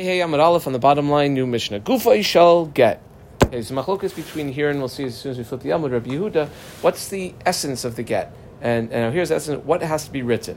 Hey, 0.00 0.16
hey, 0.16 0.22
Aleph 0.22 0.66
on 0.66 0.72
the 0.72 0.78
bottom 0.78 1.10
line, 1.10 1.34
new 1.34 1.46
Mishnah. 1.46 1.80
Gufa 1.80 2.24
shall 2.24 2.64
get. 2.64 3.02
Okay, 3.44 3.60
so 3.60 3.74
machlokas 3.74 4.16
between 4.16 4.48
here 4.50 4.70
and 4.70 4.78
we'll 4.78 4.88
see 4.88 5.04
as 5.04 5.14
soon 5.14 5.32
as 5.32 5.36
we 5.36 5.44
flip 5.44 5.60
the 5.60 5.68
Amud, 5.68 5.92
Rabbi 5.92 6.12
Yehuda, 6.12 6.48
what's 6.80 7.08
the 7.08 7.34
essence 7.44 7.84
of 7.84 7.96
the 7.96 8.02
get? 8.02 8.34
And, 8.62 8.90
and 8.94 9.12
here's 9.12 9.28
the 9.28 9.34
essence, 9.34 9.62
what 9.62 9.82
has 9.82 10.06
to 10.06 10.10
be 10.10 10.22
written? 10.22 10.56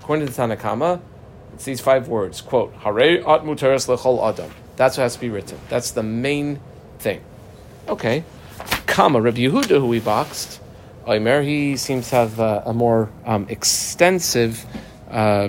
According 0.00 0.28
to 0.28 0.32
the 0.32 0.40
Tanakama, 0.40 1.00
it's 1.54 1.64
these 1.64 1.80
five 1.80 2.06
words, 2.06 2.40
quote, 2.40 2.72
Hare 2.74 3.18
at 3.18 3.42
muteres 3.42 3.88
lechol 3.88 4.22
adam. 4.32 4.52
That's 4.76 4.96
what 4.96 5.02
has 5.02 5.14
to 5.14 5.20
be 5.20 5.28
written. 5.28 5.58
That's 5.68 5.90
the 5.90 6.04
main 6.04 6.60
thing. 7.00 7.20
Okay. 7.88 8.22
Kama, 8.86 9.20
Rabbi 9.20 9.38
Yehuda, 9.38 9.80
who 9.80 9.88
we 9.88 9.98
boxed, 9.98 10.60
Omer, 11.04 11.42
he 11.42 11.76
seems 11.76 12.10
to 12.10 12.14
have 12.14 12.38
uh, 12.38 12.62
a 12.64 12.72
more 12.72 13.10
um, 13.24 13.46
extensive 13.48 14.64
uh, 15.10 15.48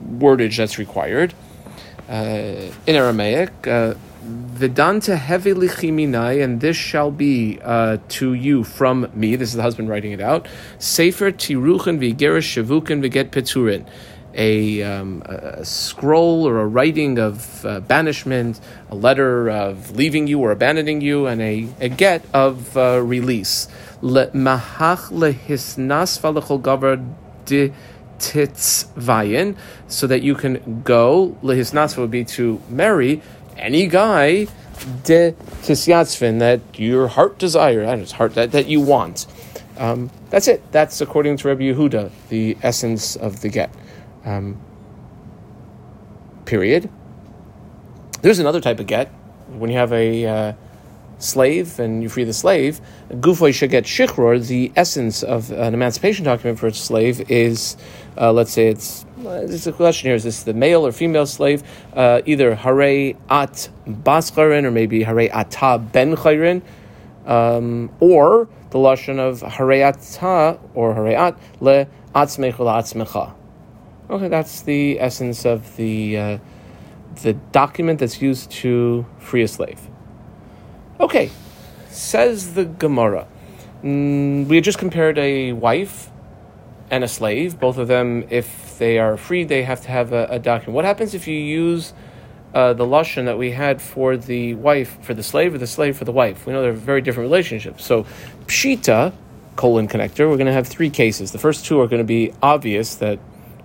wordage 0.00 0.58
that's 0.58 0.78
required 0.78 1.34
uh, 2.08 2.72
in 2.86 2.96
Aramaic. 2.96 3.66
Uh, 3.66 3.94
Vedanta 4.24 5.16
heavy 5.16 5.52
lichiminai, 5.52 6.42
and 6.42 6.60
this 6.62 6.76
shall 6.76 7.10
be 7.10 7.58
uh, 7.62 7.98
to 8.08 8.32
you 8.32 8.64
from 8.64 9.10
me. 9.12 9.36
This 9.36 9.50
is 9.50 9.56
the 9.56 9.62
husband 9.62 9.90
writing 9.90 10.12
it 10.12 10.20
out. 10.20 10.48
Sefer 10.78 11.30
tiruchen 11.30 11.98
v'gerish 11.98 12.64
shavukin 12.64 13.04
v'get 13.04 13.30
peturin. 13.30 13.86
A, 14.36 14.82
um, 14.82 15.22
a, 15.26 15.64
scroll 15.64 16.48
or 16.48 16.58
a 16.58 16.66
writing 16.66 17.18
of 17.18 17.64
uh, 17.66 17.80
banishment, 17.80 18.60
a 18.90 18.94
letter 18.94 19.50
of 19.50 19.94
leaving 19.94 20.26
you 20.26 20.40
or 20.40 20.50
abandoning 20.50 21.02
you, 21.02 21.26
and 21.26 21.42
a, 21.42 21.68
a 21.80 21.88
get 21.88 22.24
of 22.32 22.76
uh, 22.76 23.00
release. 23.02 23.68
Le 24.00 24.28
mahach 24.28 25.12
lehisnas 25.12 26.18
gavar 26.62 27.14
de 27.44 27.72
titzvayin, 28.32 29.56
so 29.88 30.06
that 30.06 30.22
you 30.22 30.34
can 30.34 30.82
go. 30.82 31.36
Lehisnasva 31.42 31.98
would 31.98 32.10
be 32.10 32.24
to 32.24 32.60
marry 32.68 33.22
any 33.56 33.86
guy 33.86 34.46
de 35.04 35.32
tisyatzvin 35.62 36.38
that 36.40 36.60
your 36.78 37.08
heart 37.08 37.38
desire, 37.38 37.84
that 37.84 37.98
is 37.98 38.12
heart 38.12 38.34
that, 38.34 38.52
that 38.52 38.66
you 38.66 38.80
want. 38.80 39.26
Um, 39.76 40.10
that's 40.30 40.48
it. 40.48 40.60
That's 40.72 41.00
according 41.00 41.36
to 41.38 41.48
Rabbi 41.48 41.62
Yehuda, 41.62 42.10
the 42.28 42.56
essence 42.62 43.16
of 43.16 43.40
the 43.40 43.48
get. 43.48 43.74
Um, 44.24 44.60
period. 46.44 46.88
There's 48.22 48.38
another 48.38 48.60
type 48.60 48.80
of 48.80 48.86
get 48.86 49.08
when 49.48 49.70
you 49.70 49.76
have 49.76 49.92
a 49.92 50.26
uh, 50.26 50.52
slave 51.18 51.78
and 51.78 52.02
you 52.02 52.08
free 52.08 52.24
the 52.24 52.32
slave. 52.32 52.80
Gufoy 53.10 53.52
should 53.52 53.70
get 53.70 53.84
shichror. 53.84 54.46
The 54.46 54.72
essence 54.76 55.22
of 55.22 55.50
an 55.50 55.74
emancipation 55.74 56.24
document 56.24 56.58
for 56.58 56.68
a 56.68 56.74
slave 56.74 57.30
is, 57.30 57.76
uh, 58.16 58.32
let's 58.32 58.52
say 58.52 58.68
it's 58.68 59.04
is 59.24 59.66
a 59.66 59.72
question 59.72 60.08
here: 60.08 60.14
Is 60.14 60.24
this 60.24 60.42
the 60.42 60.54
male 60.54 60.86
or 60.86 60.92
female 60.92 61.26
slave? 61.26 61.62
Uh, 61.94 62.22
either 62.26 62.54
hare 62.54 63.14
at 63.28 63.68
bas 63.86 64.36
or 64.36 64.70
maybe 64.70 65.02
hare 65.02 65.34
ata 65.34 65.78
ben 65.78 66.14
chayrin, 66.16 66.62
um, 67.26 67.90
or 68.00 68.48
the 68.70 68.78
lashon 68.78 69.18
of 69.18 69.42
hare 69.42 69.84
ata 69.84 70.58
or 70.74 70.94
hare 70.94 71.16
at 71.16 71.38
le 71.60 71.86
atzmecha 72.14 72.58
atzmecha. 72.58 73.34
Okay, 74.10 74.28
that's 74.28 74.62
the 74.62 75.00
essence 75.00 75.44
of 75.44 75.76
the 75.76 76.18
uh, 76.18 76.38
the 77.22 77.32
document 77.52 78.00
that's 78.00 78.20
used 78.20 78.50
to 78.50 79.06
free 79.18 79.42
a 79.42 79.48
slave. 79.48 79.80
Okay, 81.00 81.30
says 81.88 82.54
the 82.54 82.64
Gemara. 82.64 83.26
Mm, 83.82 84.46
we 84.46 84.60
just 84.60 84.78
compared 84.78 85.18
a 85.18 85.52
wife 85.52 86.10
and 86.90 87.04
a 87.04 87.08
slave. 87.08 87.58
Both 87.58 87.78
of 87.78 87.88
them, 87.88 88.24
if 88.30 88.78
they 88.78 88.98
are 88.98 89.16
free, 89.16 89.44
they 89.44 89.62
have 89.62 89.80
to 89.82 89.88
have 89.88 90.12
a, 90.12 90.26
a 90.30 90.38
document. 90.38 90.74
What 90.74 90.84
happens 90.84 91.14
if 91.14 91.26
you 91.26 91.36
use 91.36 91.92
uh, 92.54 92.72
the 92.72 92.84
lashon 92.84 93.24
that 93.24 93.38
we 93.38 93.50
had 93.50 93.82
for 93.82 94.16
the 94.16 94.54
wife 94.54 94.98
for 95.02 95.14
the 95.14 95.22
slave 95.22 95.54
or 95.54 95.58
the 95.58 95.66
slave 95.66 95.96
for 95.96 96.04
the 96.04 96.12
wife? 96.12 96.46
We 96.46 96.52
know 96.52 96.62
they're 96.62 96.72
very 96.72 97.00
different 97.00 97.28
relationships. 97.28 97.84
So, 97.84 98.06
pshita 98.46 99.12
colon 99.56 99.88
connector. 99.88 100.28
We're 100.28 100.36
going 100.36 100.46
to 100.46 100.52
have 100.52 100.66
three 100.66 100.90
cases. 100.90 101.32
The 101.32 101.38
first 101.38 101.64
two 101.64 101.80
are 101.80 101.86
going 101.86 102.02
to 102.02 102.06
be 102.06 102.32
obvious 102.42 102.96
that 102.96 103.18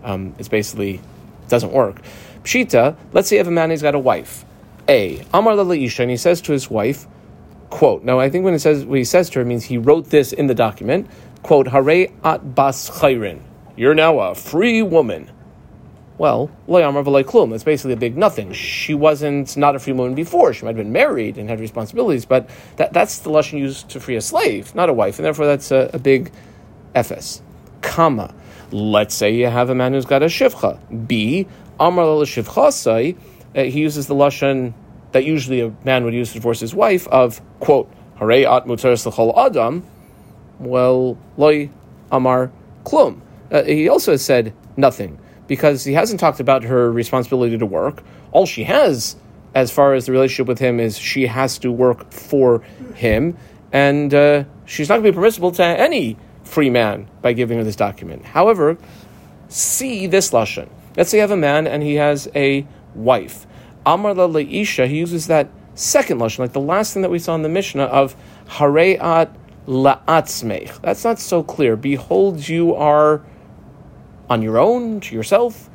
um, 0.04 0.36
it's 0.38 0.48
basically 0.48 1.02
doesn't 1.48 1.72
work. 1.72 2.02
Pshita. 2.44 2.96
Let's 3.12 3.28
say 3.28 3.36
you 3.36 3.40
have 3.40 3.48
a 3.48 3.52
man 3.52 3.70
who's 3.70 3.82
got 3.82 3.96
a 3.96 4.00
wife. 4.00 4.46
A 4.88 5.24
Amar 5.34 5.60
Isha, 5.74 6.02
and 6.02 6.12
he 6.12 6.18
says 6.18 6.42
to 6.42 6.52
his 6.52 6.70
wife, 6.70 7.06
quote. 7.70 8.04
Now, 8.04 8.20
I 8.20 8.30
think 8.30 8.44
when 8.46 8.54
it 8.54 8.60
says 8.60 8.86
what 8.86 8.98
he 8.98 9.04
says 9.04 9.30
to 9.32 9.40
her 9.40 9.46
means 9.46 9.66
he 9.66 9.78
wrote 9.78 10.06
this 10.06 10.34
in 10.34 10.48
the 10.48 10.56
document 10.56 11.10
quote, 11.44 11.68
Hare 11.68 12.08
at 12.24 12.56
bas 12.56 12.90
chayrin. 12.90 13.42
You're 13.76 13.96
now 13.96 14.20
a 14.20 14.36
free 14.36 14.82
woman. 14.82 15.32
Well, 16.18 16.52
loyamar 16.68 17.06
v'loy 17.06 17.24
klum. 17.24 17.52
That's 17.52 17.64
basically 17.64 17.94
a 17.94 17.98
big 17.98 18.18
nothing. 18.18 18.52
She 18.52 18.94
wasn't 18.94 19.56
not 19.56 19.78
a 19.78 19.80
free 19.80 19.94
woman 19.94 20.16
before. 20.16 20.54
She 20.54 20.66
might 20.66 20.76
have 20.76 20.78
been 20.78 20.92
married 20.92 21.38
and 21.38 21.50
had 21.50 21.62
responsibilities, 21.62 22.26
but 22.26 22.50
that, 22.76 22.92
that's 22.92 23.20
the 23.20 23.30
lashon 23.30 23.58
used 23.58 23.90
to 23.92 24.02
free 24.02 24.18
a 24.18 24.22
slave, 24.22 24.76
not 24.76 24.90
a 24.90 24.94
wife, 24.94 25.18
and 25.18 25.26
therefore 25.26 25.46
that's 25.46 25.72
a, 25.72 25.90
a 25.94 26.00
big 26.00 26.30
fs. 26.94 27.42
Comma. 27.82 28.36
Let's 28.72 29.16
say 29.16 29.34
you 29.34 29.48
have 29.48 29.70
a 29.70 29.76
man 29.76 29.94
who's 29.94 30.06
got 30.06 30.22
a 30.22 30.26
shivcha. 30.26 31.08
B. 31.08 31.48
Amar 31.80 32.04
shivchasai. 32.04 33.18
Uh, 33.56 33.64
he 33.64 33.80
uses 33.80 34.08
the 34.08 34.14
lashon 34.14 34.74
that 35.14 35.24
usually 35.24 35.62
a 35.62 35.74
man 35.86 36.04
would 36.04 36.14
use 36.14 36.30
to 36.30 36.34
divorce 36.36 36.60
his 36.60 36.76
wife 36.76 37.08
of 37.08 37.42
quote 37.60 37.90
Hare 38.18 38.46
at 38.46 38.66
mutaris 38.66 39.08
adam 39.38 39.86
well, 40.60 41.18
loy 41.38 41.70
amar 42.12 42.52
klum. 42.84 43.22
Uh, 43.52 43.64
he 43.64 43.90
also 43.90 44.12
has 44.12 44.24
said 44.24 44.54
nothing 44.78 45.20
because 45.48 45.84
he 45.84 45.94
hasn't 45.94 46.20
talked 46.20 46.40
about 46.40 46.64
her 46.64 46.92
responsibility 46.92 47.58
to 47.58 47.66
work. 47.66 48.04
All 48.32 48.46
she 48.46 48.64
has, 48.66 49.16
as 49.56 49.72
far 49.72 49.94
as 49.94 50.06
the 50.06 50.12
relationship 50.12 50.48
with 50.48 50.60
him, 50.60 50.80
is 50.80 50.98
she 50.98 51.26
has 51.26 51.58
to 51.60 51.72
work 51.72 52.12
for 52.12 52.60
him, 52.94 53.36
and 53.72 54.14
uh, 54.14 54.44
she's 54.66 54.90
not 54.90 54.96
going 54.96 55.06
to 55.06 55.12
be 55.12 55.16
permissible 55.16 55.52
to 55.54 55.64
any 55.64 56.18
free 56.44 56.70
man 56.70 57.10
by 57.22 57.34
giving 57.34 57.58
her 57.58 57.64
this 57.64 57.76
document. 57.76 58.26
However, 58.26 58.78
see 59.48 60.08
this 60.08 60.32
lashon. 60.32 60.70
Let's 60.96 61.10
say 61.10 61.18
you 61.18 61.22
have 61.22 61.32
a 61.32 61.38
man 61.38 61.68
and 61.68 61.84
he 61.84 61.96
has 61.96 62.28
a 62.36 62.66
wife. 62.96 63.46
Amar 63.86 64.14
la 64.14 64.28
leisha. 64.28 64.88
He 64.88 64.98
uses 64.98 65.28
that 65.28 65.50
second 65.76 66.20
lashon, 66.20 66.40
like 66.40 66.54
the 66.54 66.60
last 66.60 66.94
thing 66.94 67.04
that 67.04 67.12
we 67.12 67.20
saw 67.20 67.36
in 67.36 67.44
the 67.44 67.50
Mishnah 67.50 67.84
of 67.84 68.16
hareat 68.48 69.30
la'atzmech. 69.70 70.82
That's 70.82 71.04
not 71.04 71.20
so 71.20 71.44
clear. 71.44 71.76
Behold, 71.76 72.48
you 72.48 72.74
are 72.74 73.22
on 74.30 74.42
your 74.42 74.58
own, 74.58 75.00
to 75.02 75.16
yourself. 75.16 75.70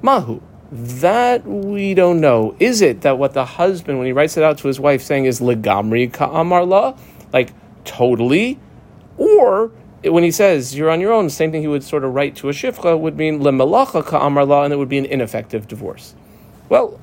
Mahu. 0.00 0.40
That 0.70 1.44
we 1.44 1.92
don't 1.92 2.20
know. 2.20 2.56
Is 2.58 2.80
it 2.80 3.02
that 3.02 3.18
what 3.18 3.34
the 3.34 3.44
husband, 3.44 3.98
when 3.98 4.06
he 4.06 4.12
writes 4.12 4.38
it 4.38 4.42
out 4.42 4.56
to 4.58 4.68
his 4.68 4.80
wife, 4.80 5.02
saying 5.02 5.26
is 5.26 5.40
legamri 5.40 6.10
ka'amar 6.10 6.64
la, 6.64 6.96
like 7.32 7.52
totally, 7.84 8.58
or 9.18 9.70
when 10.02 10.24
he 10.24 10.30
says 10.30 10.74
you're 10.74 10.88
on 10.88 11.00
your 11.00 11.12
own, 11.12 11.28
same 11.28 11.52
thing 11.52 11.60
he 11.60 11.68
would 11.68 11.84
sort 11.84 12.04
of 12.04 12.14
write 12.14 12.36
to 12.36 12.48
a 12.48 12.52
shifcha 12.52 12.98
would 12.98 13.18
mean 13.18 13.40
lemelacha 13.40 14.06
ka'amar 14.06 14.46
la, 14.46 14.64
and 14.64 14.72
it 14.72 14.76
would 14.76 14.88
be 14.88 14.96
an 14.96 15.04
ineffective 15.04 15.68
divorce. 15.68 16.14
Well, 16.70 16.98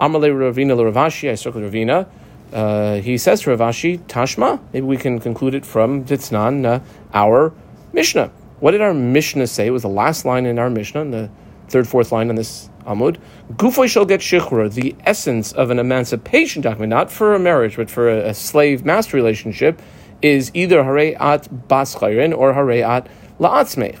Amalei 0.00 0.30
Ravina 0.30 0.80
Rav 0.80 0.94
Ashi, 0.94 1.28
I 1.28 1.34
circled 1.34 1.64
Ravina. 1.64 2.06
Uh, 2.52 2.96
he 2.96 3.18
says 3.18 3.42
to 3.42 3.50
Rav 3.50 3.60
Ashi, 3.60 3.98
Tashma. 4.06 4.60
Maybe 4.72 4.86
we 4.86 4.96
can 4.96 5.18
conclude 5.18 5.54
it 5.54 5.66
from 5.66 6.04
Ditznan, 6.04 6.64
uh, 6.64 6.80
our 7.12 7.52
Mishnah. 7.92 8.30
What 8.60 8.72
did 8.72 8.80
our 8.80 8.94
Mishnah 8.94 9.46
say? 9.46 9.66
It 9.66 9.70
was 9.70 9.82
the 9.82 9.88
last 9.88 10.24
line 10.24 10.46
in 10.46 10.58
our 10.58 10.70
Mishnah, 10.70 11.04
the 11.06 11.30
third, 11.68 11.86
fourth 11.86 12.10
line 12.10 12.28
on 12.30 12.34
this 12.34 12.70
Amud. 12.86 13.18
Gufoy 13.52 13.88
shall 13.88 14.04
get 14.04 14.20
shichra, 14.20 14.72
the 14.72 14.96
essence 15.04 15.52
of 15.52 15.70
an 15.70 15.78
emancipation 15.78 16.62
document, 16.62 16.90
not 16.90 17.10
for 17.10 17.34
a 17.34 17.38
marriage, 17.38 17.76
but 17.76 17.90
for 17.90 18.08
a, 18.08 18.30
a 18.30 18.34
slave 18.34 18.84
master 18.84 19.16
relationship, 19.16 19.80
is 20.22 20.50
either 20.54 20.82
hare 20.82 21.20
at 21.22 21.68
bas 21.68 21.94
or 21.96 22.52
hare 22.54 22.82
at 22.82 23.06
la'atzmech. 23.38 23.98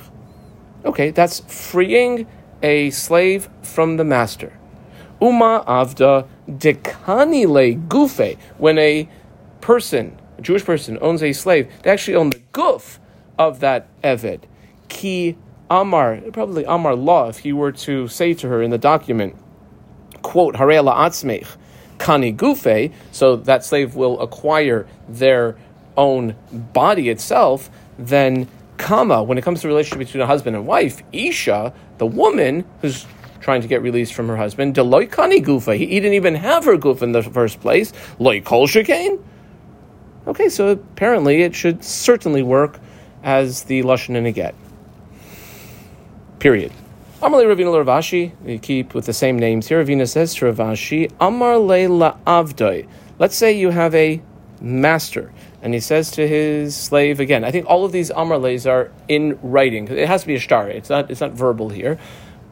Okay, 0.84 1.10
that's 1.10 1.40
freeing 1.40 2.26
a 2.62 2.90
slave 2.90 3.48
from 3.62 3.96
the 3.96 4.04
master. 4.04 4.57
Uma 5.20 5.64
avda 5.66 6.26
dekanile 6.48 7.86
gufe. 7.88 8.38
When 8.58 8.78
a 8.78 9.08
person, 9.60 10.18
a 10.38 10.42
Jewish 10.42 10.64
person, 10.64 10.98
owns 11.00 11.22
a 11.22 11.32
slave, 11.32 11.70
they 11.82 11.90
actually 11.90 12.14
own 12.14 12.30
the 12.30 12.40
guf 12.52 12.98
of 13.38 13.60
that 13.60 13.88
eved. 14.02 14.42
Ki 14.88 15.36
amar, 15.70 16.20
probably 16.32 16.64
amar 16.64 16.94
law, 16.94 17.28
if 17.28 17.38
he 17.38 17.52
were 17.52 17.72
to 17.72 18.08
say 18.08 18.34
to 18.34 18.48
her 18.48 18.62
in 18.62 18.70
the 18.70 18.78
document, 18.78 19.36
quote, 20.22 20.56
hare 20.56 20.68
la'atzmech, 20.68 21.46
kani 21.98 22.34
gufe, 22.34 22.92
so 23.12 23.36
that 23.36 23.64
slave 23.64 23.94
will 23.94 24.20
acquire 24.20 24.86
their 25.08 25.56
own 25.96 26.36
body 26.72 27.08
itself, 27.08 27.70
then 27.98 28.48
kama, 28.76 29.22
when 29.22 29.36
it 29.36 29.42
comes 29.42 29.60
to 29.60 29.66
the 29.66 29.68
relationship 29.68 29.98
between 29.98 30.20
a 30.20 30.26
husband 30.26 30.54
and 30.56 30.66
wife, 30.66 31.02
isha, 31.12 31.72
the 31.98 32.06
woman 32.06 32.64
who's 32.80 33.06
trying 33.40 33.62
to 33.62 33.68
get 33.68 33.82
released 33.82 34.14
from 34.14 34.28
her 34.28 34.36
husband. 34.36 34.74
Deloy 34.74 35.08
kani 35.08 35.44
gufa. 35.44 35.76
He, 35.76 35.86
didn't 35.86 36.14
even 36.14 36.34
have 36.34 36.64
her 36.64 36.76
gufa 36.76 37.02
in 37.02 37.12
the 37.12 37.22
first 37.22 37.60
place. 37.60 37.92
Loy 38.18 38.40
kol 38.40 38.66
shekain. 38.66 39.22
Okay, 40.26 40.48
so 40.48 40.68
apparently 40.68 41.42
it 41.42 41.54
should 41.54 41.82
certainly 41.82 42.42
work 42.42 42.78
as 43.22 43.64
the 43.64 43.82
lashon 43.82 44.14
in 44.14 44.26
a 44.26 44.32
get. 44.32 44.54
Period. 46.38 46.72
Amar 47.20 47.40
le 47.40 47.46
Ravina 47.46 47.74
Rav 47.84 47.86
Ashi. 47.86 48.32
We 48.44 48.58
keep 48.58 48.94
with 48.94 49.06
the 49.06 49.12
same 49.12 49.38
names 49.38 49.66
here. 49.66 49.82
Ravina 49.82 50.08
says 50.08 50.34
to 50.36 50.46
Rav 50.46 50.56
Ashi, 50.58 51.10
Amar 51.20 51.58
le. 51.58 52.84
Let's 53.18 53.34
say 53.34 53.58
you 53.58 53.70
have 53.70 53.94
a 53.94 54.22
master, 54.60 55.32
and 55.62 55.74
he 55.74 55.80
says 55.80 56.10
to 56.12 56.28
his 56.28 56.76
slave 56.76 57.18
again. 57.18 57.42
I 57.42 57.50
think 57.50 57.66
all 57.66 57.84
of 57.84 57.90
these 57.90 58.10
Amar 58.10 58.38
le's 58.38 58.66
are 58.66 58.92
in 59.08 59.38
writing. 59.42 59.88
It 59.88 60.06
has 60.06 60.20
to 60.20 60.26
be 60.28 60.36
a 60.36 60.40
star. 60.40 60.68
It's 60.68 60.90
not. 60.90 61.10
It's 61.10 61.20
not 61.20 61.32
verbal 61.32 61.70
here. 61.70 61.98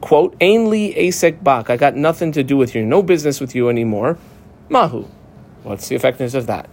Quote: 0.01 0.39
Ainli 0.39 0.97
asek 0.97 1.43
bak. 1.43 1.71
I 1.71 1.77
got 1.77 1.97
nothing 1.97 2.33
to 2.33 2.43
do 2.43 2.57
with 2.57 2.75
you. 2.75 2.85
No 2.85 3.03
business 3.03 3.41
with 3.41 3.55
you 3.55 3.69
anymore. 3.69 4.19
Mahu. 4.69 5.07
What's 5.63 5.89
the 5.89 5.97
effectiveness 5.97 6.35
of 6.35 6.47
that? 6.47 6.69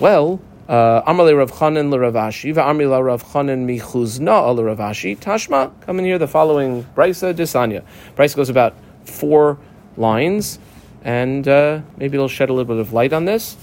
Well, 0.00 0.40
uh, 0.68 1.02
Amrle 1.02 1.36
Rav 1.36 1.52
Chanan 1.52 1.90
l'Rav 1.90 2.14
Ashi, 2.14 2.54
v'Amrle 2.54 3.04
Rav 3.04 3.24
Chanan 3.24 3.66
michuzna 3.66 4.54
l'Rav 4.54 4.78
Ashi. 4.78 5.16
Tashma, 5.16 5.72
come 5.82 5.98
in 5.98 6.04
here. 6.04 6.18
The 6.18 6.26
following 6.26 6.84
brisa 6.96 7.34
desanya. 7.34 7.84
Brisa 8.16 8.36
goes 8.36 8.48
about 8.48 8.74
four 9.04 9.58
lines, 9.96 10.58
and 11.04 11.46
uh, 11.46 11.80
maybe 11.96 12.16
it'll 12.16 12.28
shed 12.28 12.50
a 12.50 12.52
little 12.52 12.74
bit 12.74 12.80
of 12.80 12.92
light 12.92 13.12
on 13.12 13.24
this. 13.24 13.56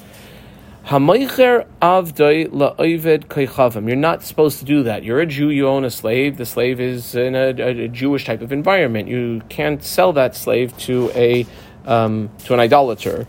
Hamaycher 0.86 1.68
koichavim. 1.81 3.88
You're 3.88 3.96
not 3.96 4.24
supposed 4.24 4.60
to 4.60 4.66
do 4.66 4.84
that. 4.84 5.04
You're 5.04 5.20
a 5.20 5.26
Jew. 5.26 5.50
You 5.50 5.68
own 5.68 5.86
a 5.86 5.92
slave. 5.92 6.38
The 6.38 6.46
slave 6.46 6.80
is 6.80 7.16
in 7.16 7.36
a, 7.36 7.50
a 7.50 7.88
Jewish 7.88 8.26
type 8.26 8.42
of 8.42 8.52
environment. 8.52 9.08
You 9.08 9.42
can't 9.50 9.84
sell 9.84 10.14
that 10.14 10.36
slave 10.36 10.76
to 10.80 11.12
a 11.14 11.46
um, 11.86 12.30
to 12.46 12.54
an 12.54 12.60
idolater. 12.60 13.28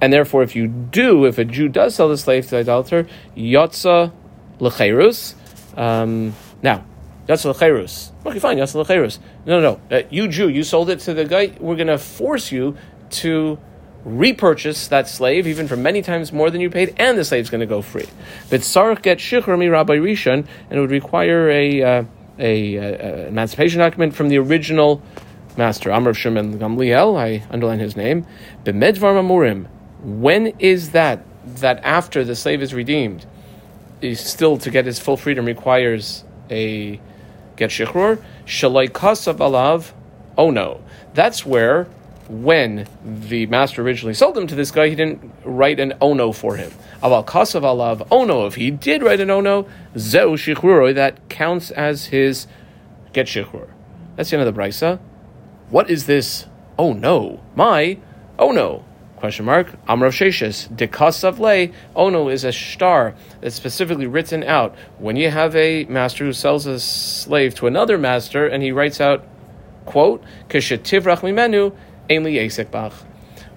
And 0.00 0.12
therefore, 0.12 0.42
if 0.42 0.54
you 0.54 0.68
do, 0.68 1.24
if 1.24 1.38
a 1.38 1.44
Jew 1.44 1.68
does 1.68 1.94
sell 1.94 2.08
the 2.08 2.18
slave 2.18 2.44
to 2.44 2.50
the 2.50 2.58
idolater, 2.58 3.06
yotza 3.36 4.12
lecherus. 4.58 5.34
Um, 5.76 6.34
now, 6.62 6.84
yotza 7.28 7.54
lecherus. 7.54 8.12
Okay, 8.26 8.38
fine, 8.38 8.58
yotza 8.58 8.84
lecherus. 8.84 9.18
No, 9.46 9.60
no, 9.60 9.80
no. 9.90 9.96
Uh, 9.96 10.02
you 10.10 10.28
Jew, 10.28 10.48
you 10.48 10.62
sold 10.62 10.90
it 10.90 11.00
to 11.00 11.14
the 11.14 11.24
guy. 11.24 11.52
We're 11.60 11.76
going 11.76 11.86
to 11.86 11.98
force 11.98 12.52
you 12.52 12.76
to 13.10 13.58
repurchase 14.06 14.88
that 14.88 15.08
slave, 15.08 15.46
even 15.46 15.66
for 15.66 15.76
many 15.76 16.00
times 16.00 16.32
more 16.32 16.48
than 16.50 16.60
you 16.60 16.70
paid, 16.70 16.94
and 16.96 17.18
the 17.18 17.24
slave's 17.24 17.50
going 17.50 17.60
to 17.60 17.66
go 17.66 17.82
free. 17.82 18.08
But 18.48 18.60
sarach 18.60 19.02
get 19.02 19.18
shichrami 19.18 19.70
Rabbi 19.70 19.96
Rishon, 19.96 20.46
and 20.70 20.78
it 20.78 20.80
would 20.80 20.90
require 20.90 21.50
a, 21.50 21.82
uh, 21.82 22.04
a, 22.38 22.78
uh, 22.78 23.28
emancipation 23.28 23.80
document 23.80 24.14
from 24.14 24.28
the 24.28 24.38
original 24.38 25.02
master, 25.56 25.90
Amr 25.92 26.14
Shimon 26.14 26.58
Gamliel. 26.58 27.18
I 27.18 27.44
underline 27.50 27.80
his 27.80 27.96
name. 27.96 28.26
B'medvar 28.64 29.14
mamurim 29.14 29.66
when 30.06 30.46
is 30.58 30.90
that 30.92 31.24
that 31.44 31.80
after 31.84 32.24
the 32.24 32.36
slave 32.36 32.62
is 32.62 32.72
redeemed, 32.72 33.26
is 34.00 34.20
still 34.20 34.56
to 34.58 34.70
get 34.70 34.84
his 34.84 34.98
full 34.98 35.16
freedom 35.16 35.46
requires 35.46 36.24
a 36.50 37.00
get 37.56 37.70
shichrur? 37.70 38.22
Shalai 38.46 38.88
kasav 38.88 39.38
alav. 39.38 39.92
Oh 40.38 40.50
no, 40.50 40.80
that's 41.14 41.44
where 41.44 41.88
when 42.28 42.86
the 43.04 43.46
master 43.46 43.82
originally 43.82 44.14
sold 44.14 44.36
him 44.36 44.46
to 44.46 44.54
this 44.54 44.70
guy, 44.70 44.88
he 44.88 44.94
didn't 44.94 45.32
write 45.44 45.80
an 45.80 45.94
ono 46.00 46.32
for 46.32 46.56
him. 46.56 46.70
Aval 47.02 47.24
kasav 47.24 47.62
alav 47.62 48.06
ono. 48.10 48.46
If 48.46 48.56
he 48.56 48.70
did 48.70 49.02
write 49.02 49.20
an 49.20 49.30
ono, 49.30 49.66
zeu 49.96 50.36
shichruroi, 50.36 50.94
that 50.94 51.28
counts 51.28 51.70
as 51.70 52.06
his 52.06 52.46
get 53.12 53.26
shichrur. 53.26 53.68
That's 54.16 54.30
the 54.30 54.38
end 54.38 54.48
of 54.48 54.54
the 54.54 54.60
brisa. 54.60 54.98
What 55.70 55.90
is 55.90 56.06
this? 56.06 56.46
Oh 56.78 56.92
no, 56.92 57.40
my 57.54 57.98
oh 58.38 58.52
no. 58.52 58.84
Question 59.16 59.46
mark. 59.46 59.68
Amrav 59.86 60.12
Sheshis. 60.12 60.68
Dekasav 60.76 61.38
le. 61.38 61.74
Ono 61.94 62.28
is 62.28 62.44
a 62.44 62.52
star 62.52 63.14
that's 63.40 63.54
specifically 63.54 64.06
written 64.06 64.44
out. 64.44 64.74
When 64.98 65.16
you 65.16 65.30
have 65.30 65.56
a 65.56 65.84
master 65.86 66.24
who 66.24 66.34
sells 66.34 66.66
a 66.66 66.78
slave 66.78 67.54
to 67.54 67.66
another 67.66 67.96
master 67.96 68.46
and 68.46 68.62
he 68.62 68.72
writes 68.72 69.00
out, 69.00 69.24
quote, 69.86 70.22
ainli 70.50 71.04
bach. 71.04 71.76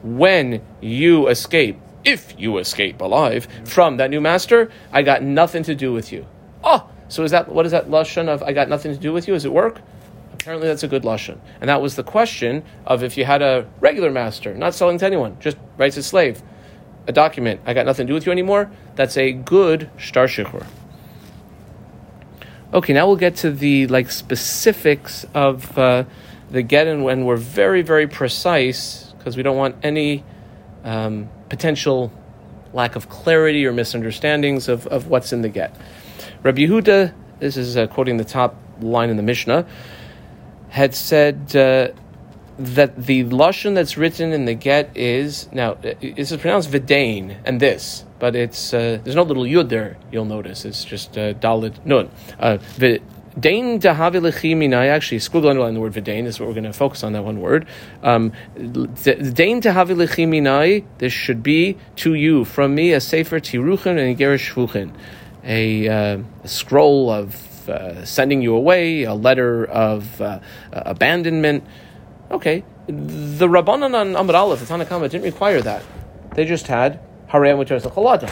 When 0.01 0.61
you 0.81 1.27
escape, 1.27 1.77
if 2.03 2.33
you 2.37 2.57
escape 2.57 3.01
alive 3.01 3.47
from 3.65 3.97
that 3.97 4.09
new 4.09 4.21
master, 4.21 4.71
I 4.91 5.01
got 5.01 5.21
nothing 5.21 5.63
to 5.63 5.75
do 5.75 5.91
with 5.91 6.11
you. 6.11 6.25
Oh, 6.63 6.89
so 7.07 7.23
is 7.23 7.31
that 7.31 7.49
what 7.49 7.65
is 7.65 7.71
that 7.71 7.89
lashon 7.89 8.27
of 8.27 8.41
I 8.43 8.53
got 8.53 8.69
nothing 8.69 8.93
to 8.93 8.99
do 8.99 9.11
with 9.11 9.27
you? 9.27 9.33
Is 9.33 9.45
it 9.45 9.51
work? 9.51 9.81
Apparently, 10.33 10.67
that's 10.67 10.83
a 10.83 10.87
good 10.87 11.03
lashon, 11.03 11.37
and 11.59 11.69
that 11.69 11.81
was 11.81 11.95
the 11.95 12.03
question 12.03 12.63
of 12.85 13.03
if 13.03 13.17
you 13.17 13.25
had 13.25 13.41
a 13.41 13.67
regular 13.81 14.09
master, 14.09 14.55
not 14.55 14.73
selling 14.73 14.97
to 14.99 15.05
anyone, 15.05 15.37
just 15.41 15.57
writes 15.77 15.97
a 15.97 16.03
slave, 16.03 16.41
a 17.07 17.11
document. 17.11 17.59
I 17.65 17.73
got 17.73 17.85
nothing 17.85 18.07
to 18.07 18.11
do 18.11 18.13
with 18.13 18.25
you 18.25 18.31
anymore. 18.31 18.71
That's 18.95 19.17
a 19.17 19.33
good 19.33 19.89
star 19.99 20.27
shichur. 20.27 20.65
Okay, 22.71 22.93
now 22.93 23.07
we'll 23.07 23.15
get 23.15 23.35
to 23.37 23.51
the 23.51 23.87
like 23.87 24.11
specifics 24.11 25.25
of 25.33 25.77
uh, 25.77 26.05
the 26.51 26.61
get, 26.61 26.87
and 26.87 27.03
when 27.03 27.25
we're 27.25 27.37
very, 27.37 27.81
very 27.81 28.07
precise 28.07 29.13
because 29.17 29.35
we 29.35 29.43
don't 29.43 29.57
want 29.57 29.75
any 29.83 30.23
um, 30.83 31.29
potential 31.49 32.11
lack 32.73 32.95
of 32.95 33.09
clarity 33.09 33.65
or 33.65 33.73
misunderstandings 33.73 34.67
of, 34.67 34.87
of 34.87 35.07
what's 35.07 35.33
in 35.33 35.41
the 35.41 35.49
get. 35.49 35.75
Rabbi 36.43 36.61
Yehuda, 36.61 37.13
this 37.39 37.57
is 37.57 37.75
uh, 37.75 37.87
quoting 37.87 38.17
the 38.17 38.23
top 38.23 38.55
line 38.81 39.09
in 39.09 39.17
the 39.17 39.23
Mishnah 39.23 39.65
had 40.69 40.93
said 40.93 41.55
uh, 41.55 41.89
that 42.57 42.95
the 42.95 43.23
lashon 43.25 43.75
that's 43.75 43.97
written 43.97 44.31
in 44.31 44.45
the 44.45 44.53
get 44.53 44.95
is 44.95 45.51
now 45.51 45.73
this 45.73 46.31
is 46.31 46.37
pronounced 46.37 46.69
vidain 46.69 47.37
and 47.45 47.59
this, 47.59 48.05
but 48.19 48.35
it's 48.35 48.73
uh, 48.73 48.99
there's 49.03 49.15
no 49.15 49.23
little 49.23 49.43
yud 49.43 49.69
there. 49.69 49.97
You'll 50.11 50.25
notice 50.25 50.65
it's 50.65 50.85
just 50.85 51.17
uh, 51.17 51.33
dalit 51.33 51.83
nun. 51.85 52.09
Uh, 52.39 52.57
Dain 53.37 53.79
dahavi 53.79 54.19
lechiminai, 54.21 54.87
actually, 54.87 55.19
squiggle 55.19 55.49
underline 55.49 55.73
the 55.73 55.79
word 55.79 55.93
vidain 55.93 56.25
is 56.25 56.39
what 56.39 56.47
we're 56.47 56.55
going 56.55 56.63
to 56.63 56.73
focus 56.73 57.03
on 57.03 57.13
that 57.13 57.23
one 57.23 57.39
word. 57.39 57.67
Um, 58.01 58.31
Dain 58.55 59.61
dahavi 59.61 59.95
lechiminai, 59.95 60.85
this 60.97 61.13
should 61.13 61.43
be 61.43 61.77
to 61.97 62.13
you 62.15 62.45
from 62.45 62.75
me 62.75 62.93
a 62.93 62.99
sefer 62.99 63.39
tiruchin 63.39 63.99
and 63.99 64.17
gerish 64.17 64.53
shvuchin, 64.53 64.93
a, 65.43 65.87
uh, 65.87 66.19
a 66.43 66.47
scroll 66.47 67.11
of 67.11 67.69
uh, 67.69 68.03
sending 68.03 68.41
you 68.41 68.55
away, 68.55 69.03
a 69.03 69.13
letter 69.13 69.65
of 69.65 70.19
uh, 70.21 70.39
abandonment. 70.71 71.63
Okay, 72.31 72.63
the 72.87 73.47
Rabbanan 73.47 73.93
on 73.93 74.15
Amr 74.15 74.35
Aleph, 74.35 74.59
the 74.59 74.65
Tanakama, 74.65 75.09
didn't 75.09 75.23
require 75.23 75.61
that. 75.61 75.83
They 76.33 76.45
just 76.45 76.67
had 76.67 76.99
Harayam 77.29 77.63
Muteres 77.63 77.83
Chaladam. 77.83 78.29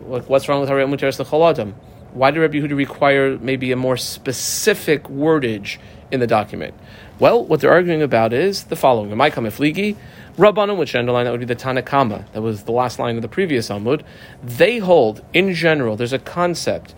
What's 0.00 0.48
wrong 0.48 0.60
with 0.60 0.70
Harayam 0.70 0.94
Muteres 0.94 1.22
Chaladam? 1.22 1.74
Why 2.12 2.30
did 2.30 2.40
Rabbi 2.40 2.58
Yehuda 2.58 2.76
require 2.76 3.38
maybe 3.38 3.72
a 3.72 3.76
more 3.76 3.96
specific 3.96 5.04
wordage 5.04 5.78
in 6.10 6.20
the 6.20 6.26
document? 6.26 6.74
Well, 7.18 7.44
what 7.44 7.60
they're 7.60 7.72
arguing 7.72 8.02
about 8.02 8.32
is 8.32 8.64
the 8.64 8.76
following: 8.76 9.10
Amaikam 9.10 9.46
Ifligi, 9.46 9.96
Rabbanon, 10.36 10.76
which 10.76 10.94
underline 10.94 11.24
that 11.24 11.30
would 11.30 11.40
be 11.40 11.46
the 11.46 11.56
Tanakama. 11.56 12.30
That 12.32 12.42
was 12.42 12.64
the 12.64 12.72
last 12.72 12.98
line 12.98 13.16
of 13.16 13.22
the 13.22 13.28
previous 13.28 13.68
Amud. 13.68 14.02
They 14.42 14.78
hold, 14.78 15.24
in 15.32 15.54
general, 15.54 15.96
there's 15.96 16.12
a 16.12 16.18
concept 16.18 16.94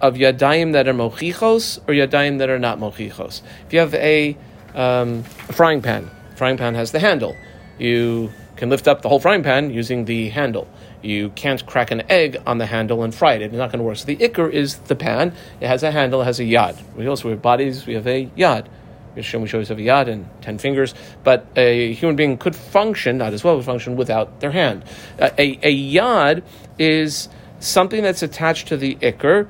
of 0.00 0.14
yadayim 0.14 0.72
that 0.72 0.88
are 0.88 0.94
mochichos 0.94 1.78
or 1.88 1.94
yadayim 1.94 2.38
that 2.38 2.48
are 2.48 2.58
not 2.58 2.78
mochichos. 2.78 3.42
If 3.66 3.72
you 3.72 3.80
have 3.80 3.94
a, 3.94 4.36
um, 4.74 5.24
a 5.48 5.52
frying 5.52 5.82
pan, 5.82 6.10
frying 6.36 6.56
pan 6.56 6.74
has 6.74 6.92
the 6.92 7.00
handle. 7.00 7.36
You 7.78 8.32
can 8.58 8.68
lift 8.68 8.86
up 8.86 9.02
the 9.02 9.08
whole 9.08 9.20
frying 9.20 9.42
pan 9.42 9.70
using 9.70 10.04
the 10.04 10.28
handle. 10.28 10.68
You 11.00 11.30
can't 11.30 11.64
crack 11.64 11.90
an 11.90 12.02
egg 12.10 12.42
on 12.46 12.58
the 12.58 12.66
handle 12.66 13.02
and 13.04 13.14
fry 13.14 13.34
it. 13.34 13.42
It's 13.42 13.54
not 13.54 13.70
going 13.70 13.78
to 13.78 13.84
work. 13.84 13.96
So 13.96 14.06
the 14.06 14.16
ikr 14.16 14.50
is 14.50 14.76
the 14.76 14.96
pan. 14.96 15.32
It 15.60 15.68
has 15.68 15.82
a 15.82 15.90
handle. 15.90 16.20
It 16.20 16.24
has 16.24 16.40
a 16.40 16.44
yad. 16.44 16.76
We 16.94 17.06
also 17.06 17.30
have 17.30 17.40
bodies. 17.40 17.86
We 17.86 17.94
have 17.94 18.06
a 18.06 18.26
yad. 18.26 18.66
We 19.14 19.22
we 19.22 19.48
have 19.48 19.70
a 19.70 19.74
yad 19.74 20.08
and 20.08 20.28
ten 20.42 20.58
fingers. 20.58 20.94
But 21.24 21.46
a 21.56 21.92
human 21.92 22.16
being 22.16 22.36
could 22.36 22.54
function, 22.54 23.18
not 23.18 23.32
as 23.32 23.42
well, 23.42 23.56
would 23.56 23.64
function 23.64 23.96
without 23.96 24.40
their 24.40 24.50
hand. 24.50 24.84
Uh, 25.18 25.30
a, 25.38 25.58
a 25.62 25.92
yad 25.92 26.42
is 26.78 27.28
something 27.60 28.02
that's 28.02 28.22
attached 28.22 28.68
to 28.68 28.76
the 28.76 28.96
ikr 28.96 29.48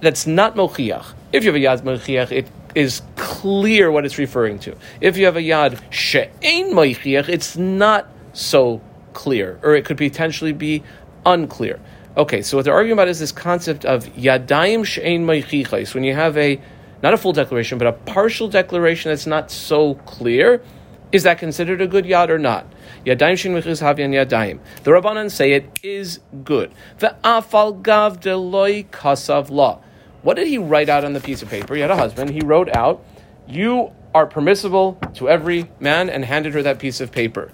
that's 0.00 0.26
not 0.26 0.56
mochiach. 0.56 1.14
If 1.32 1.44
you 1.44 1.52
have 1.52 1.60
a 1.60 1.64
yad 1.64 1.82
mochiach, 1.82 2.32
it 2.32 2.48
is 2.74 3.02
clear 3.16 3.90
what 3.90 4.04
it's 4.04 4.18
referring 4.18 4.58
to. 4.60 4.76
If 5.00 5.16
you 5.16 5.26
have 5.26 5.36
a 5.36 5.40
yad 5.40 5.80
she'ein 5.90 6.72
mochiach, 6.72 7.28
it's 7.28 7.56
not 7.56 8.08
so 8.32 8.80
clear, 9.12 9.58
or 9.62 9.74
it 9.74 9.84
could 9.84 9.98
potentially 9.98 10.52
be 10.52 10.82
unclear. 11.24 11.80
Okay, 12.16 12.42
so 12.42 12.56
what 12.56 12.64
they're 12.64 12.74
arguing 12.74 12.92
about 12.92 13.08
is 13.08 13.18
this 13.18 13.32
concept 13.32 13.84
of 13.84 14.04
yadayim 14.14 14.84
she'ein 14.84 15.24
mochichais. 15.24 15.94
When 15.94 16.04
you 16.04 16.14
have 16.14 16.36
a 16.36 16.60
not 17.02 17.14
a 17.14 17.16
full 17.16 17.32
declaration, 17.32 17.78
but 17.78 17.86
a 17.86 17.92
partial 17.92 18.48
declaration 18.48 19.10
that's 19.10 19.26
not 19.26 19.50
so 19.50 19.94
clear, 19.94 20.62
is 21.10 21.24
that 21.24 21.38
considered 21.38 21.80
a 21.80 21.86
good 21.86 22.04
yad 22.04 22.28
or 22.28 22.38
not? 22.38 22.66
Yadayim 23.06 23.38
shin 23.38 23.54
mechiz 23.54 23.82
havyan 23.82 24.10
yadayim. 24.10 24.60
The 24.84 24.90
Rabbanan 24.90 25.30
say 25.30 25.52
it 25.52 25.78
is 25.82 26.20
good. 26.44 26.72
The 26.98 27.16
afal 27.24 27.82
gav 27.82 28.20
deloy 28.20 28.86
kasav 28.88 29.50
law. 29.50 29.80
What 30.22 30.34
did 30.34 30.46
he 30.46 30.58
write 30.58 30.88
out 30.88 31.04
on 31.04 31.14
the 31.14 31.20
piece 31.20 31.42
of 31.42 31.48
paper? 31.48 31.74
He 31.74 31.80
had 31.80 31.90
a 31.90 31.96
husband. 31.96 32.30
He 32.30 32.40
wrote 32.40 32.74
out, 32.76 33.04
You 33.48 33.90
are 34.14 34.26
permissible 34.26 34.98
to 35.14 35.28
every 35.28 35.70
man, 35.80 36.08
and 36.08 36.24
handed 36.24 36.54
her 36.54 36.62
that 36.62 36.78
piece 36.78 37.00
of 37.00 37.10
paper. 37.10 37.50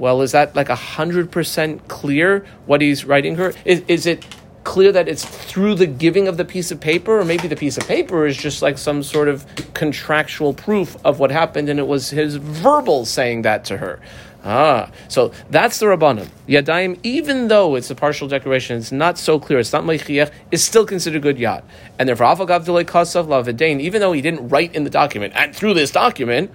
Well, 0.00 0.22
is 0.22 0.32
that 0.32 0.56
like 0.56 0.68
100% 0.68 1.86
clear 1.88 2.46
what 2.64 2.80
he's 2.80 3.04
writing 3.04 3.36
her? 3.36 3.52
Is, 3.66 3.84
is 3.86 4.06
it 4.06 4.24
clear 4.64 4.92
that 4.92 5.08
it's 5.08 5.26
through 5.26 5.74
the 5.74 5.86
giving 5.86 6.26
of 6.26 6.38
the 6.38 6.44
piece 6.44 6.70
of 6.70 6.80
paper, 6.80 7.20
or 7.20 7.24
maybe 7.24 7.48
the 7.48 7.56
piece 7.56 7.76
of 7.76 7.86
paper 7.86 8.26
is 8.26 8.34
just 8.34 8.62
like 8.62 8.78
some 8.78 9.02
sort 9.02 9.28
of 9.28 9.44
contractual 9.74 10.54
proof 10.54 10.96
of 11.04 11.18
what 11.18 11.30
happened, 11.30 11.68
and 11.68 11.78
it 11.78 11.86
was 11.86 12.08
his 12.08 12.36
verbal 12.36 13.04
saying 13.04 13.42
that 13.42 13.66
to 13.66 13.76
her. 13.76 14.00
Ah, 14.42 14.90
so 15.08 15.32
that's 15.50 15.78
the 15.78 15.84
Rabbanim. 15.84 16.30
Yadayim, 16.48 16.98
even 17.02 17.48
though 17.48 17.74
it's 17.74 17.90
a 17.90 17.94
partial 17.94 18.26
declaration, 18.26 18.78
it's 18.78 18.90
not 18.90 19.18
so 19.18 19.38
clear, 19.38 19.58
it's 19.58 19.74
not 19.74 19.84
Meichiech, 19.84 20.30
is 20.50 20.64
still 20.64 20.86
considered 20.86 21.20
good 21.20 21.36
Yad. 21.36 21.62
And 21.98 22.08
therefore, 22.08 22.28
Afagav 22.28 22.64
Delay 22.64 22.84
Kasav 22.84 23.26
Lavedain, 23.26 23.80
even 23.80 24.00
though 24.00 24.12
he 24.12 24.22
didn't 24.22 24.48
write 24.48 24.74
in 24.74 24.84
the 24.84 24.90
document, 24.90 25.34
and 25.36 25.54
through 25.54 25.74
this 25.74 25.90
document, 25.90 26.50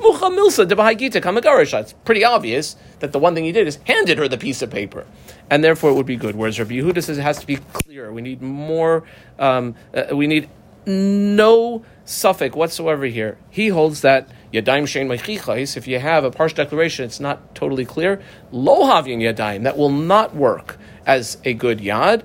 Mucha 0.00 0.26
Milsa 0.26 0.66
Debahagita 0.66 1.20
Kamagarish. 1.20 1.78
It's 1.78 1.92
pretty 1.92 2.24
obvious 2.24 2.76
that 3.00 3.12
the 3.12 3.18
one 3.18 3.34
thing 3.34 3.44
he 3.44 3.52
did 3.52 3.66
is 3.66 3.78
handed 3.86 4.18
her 4.18 4.28
the 4.28 4.38
piece 4.38 4.62
of 4.62 4.70
paper. 4.70 5.06
And 5.50 5.62
therefore 5.62 5.90
it 5.90 5.94
would 5.94 6.06
be 6.06 6.16
good. 6.16 6.36
Whereas 6.36 6.58
Rabbi 6.58 6.72
Yehuda 6.72 7.02
says 7.02 7.18
it 7.18 7.22
has 7.22 7.38
to 7.38 7.46
be 7.46 7.56
clear. 7.56 8.12
We 8.12 8.22
need 8.22 8.40
more, 8.40 9.04
um, 9.38 9.74
uh, 9.94 10.16
we 10.16 10.26
need 10.26 10.48
no 10.86 11.84
suffix 12.04 12.56
whatsoever 12.56 13.04
here. 13.04 13.38
He 13.50 13.68
holds 13.68 14.00
that 14.00 14.28
Yadayim 14.52 14.84
Shein 14.84 15.06
Mechichais, 15.06 15.76
if 15.76 15.86
you 15.86 15.98
have 15.98 16.24
a 16.24 16.30
partial 16.30 16.56
declaration, 16.56 17.04
it's 17.04 17.20
not 17.20 17.54
totally 17.54 17.84
clear. 17.84 18.20
Lo 18.50 18.82
Havyin 18.82 19.18
Yadayim, 19.18 19.62
that 19.64 19.76
will 19.76 19.90
not 19.90 20.34
work 20.34 20.78
as 21.06 21.36
a 21.44 21.54
good 21.54 21.78
Yad. 21.78 22.24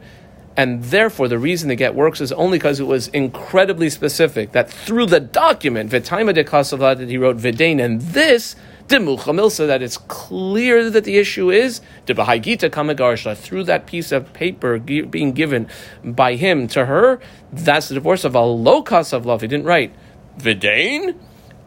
And 0.58 0.84
therefore, 0.86 1.28
the 1.28 1.38
reason 1.38 1.68
the 1.68 1.76
get 1.76 1.96
works 1.96 2.22
is 2.22 2.32
only 2.32 2.58
because 2.58 2.80
it 2.80 2.86
was 2.86 3.10
incredibly 3.10 3.90
specific 3.90 4.54
that 4.54 4.70
through 4.70 5.08
the 5.08 5.20
document, 5.20 5.92
Vitaima 5.92 6.34
de 6.34 6.46
Kasavad, 6.46 6.98
that 7.00 7.10
he 7.10 7.18
wrote 7.18 7.38
Vidain, 7.38 7.84
and 7.84 8.00
this, 8.02 8.56
Demucha 8.88 9.34
Milsa, 9.34 9.68
that 9.68 9.82
it's 9.82 9.98
clear 9.98 10.90
that 10.90 11.04
the 11.04 11.18
issue 11.18 11.52
is 11.52 11.82
de 12.06 12.14
Bahagita 12.14 12.70
Kamagarsha, 12.70 13.36
through 13.36 13.66
that 13.66 13.86
piece 13.86 14.14
of 14.14 14.32
paper 14.32 14.80
being 14.80 15.34
given 15.34 15.68
by 16.04 16.36
him 16.36 16.68
to 16.70 16.86
her, 16.86 17.20
that's 17.52 17.90
the 17.90 17.96
divorce 17.96 18.24
of 18.24 18.34
a 18.34 18.42
low 18.42 18.82
cost 18.82 19.12
of 19.12 19.26
love. 19.26 19.42
He 19.42 19.48
didn't 19.48 19.66
write 19.66 19.94
Vidain? 20.38 21.18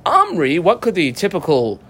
Amri, 0.07 0.59
what 0.59 0.81
could 0.81 0.95
the 0.95 1.13
typical 1.13 1.81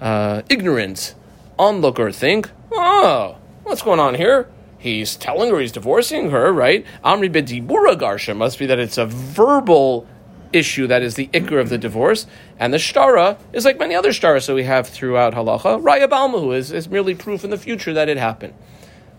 uh, 0.00 0.42
ignorant 0.48 1.16
onlooker 1.58 2.12
think? 2.12 2.50
Oh, 2.70 3.38
what's 3.64 3.82
going 3.82 3.98
on 3.98 4.14
here? 4.14 4.48
He's 4.78 5.16
telling 5.16 5.50
her 5.50 5.58
he's 5.58 5.72
divorcing 5.72 6.30
her, 6.30 6.52
right? 6.52 6.86
Amri 7.04 7.30
bedibura 7.30 7.98
garsha 7.98 8.36
must 8.36 8.58
be 8.58 8.66
that 8.66 8.78
it's 8.78 8.96
a 8.96 9.06
verbal 9.06 10.06
issue 10.52 10.86
that 10.86 11.02
is 11.02 11.14
the 11.16 11.26
ikr 11.28 11.60
of 11.60 11.68
the 11.68 11.78
divorce, 11.78 12.26
and 12.58 12.72
the 12.72 12.78
shtara 12.78 13.38
is 13.52 13.64
like 13.64 13.78
many 13.78 13.94
other 13.94 14.10
shtaras 14.10 14.46
that 14.46 14.54
we 14.54 14.64
have 14.64 14.88
throughout 14.88 15.34
halacha. 15.34 15.82
Raya 15.82 16.08
balmahu 16.08 16.56
is, 16.56 16.72
is 16.72 16.88
merely 16.88 17.14
proof 17.14 17.44
in 17.44 17.50
the 17.50 17.58
future 17.58 17.92
that 17.92 18.08
it 18.08 18.16
happened. 18.16 18.54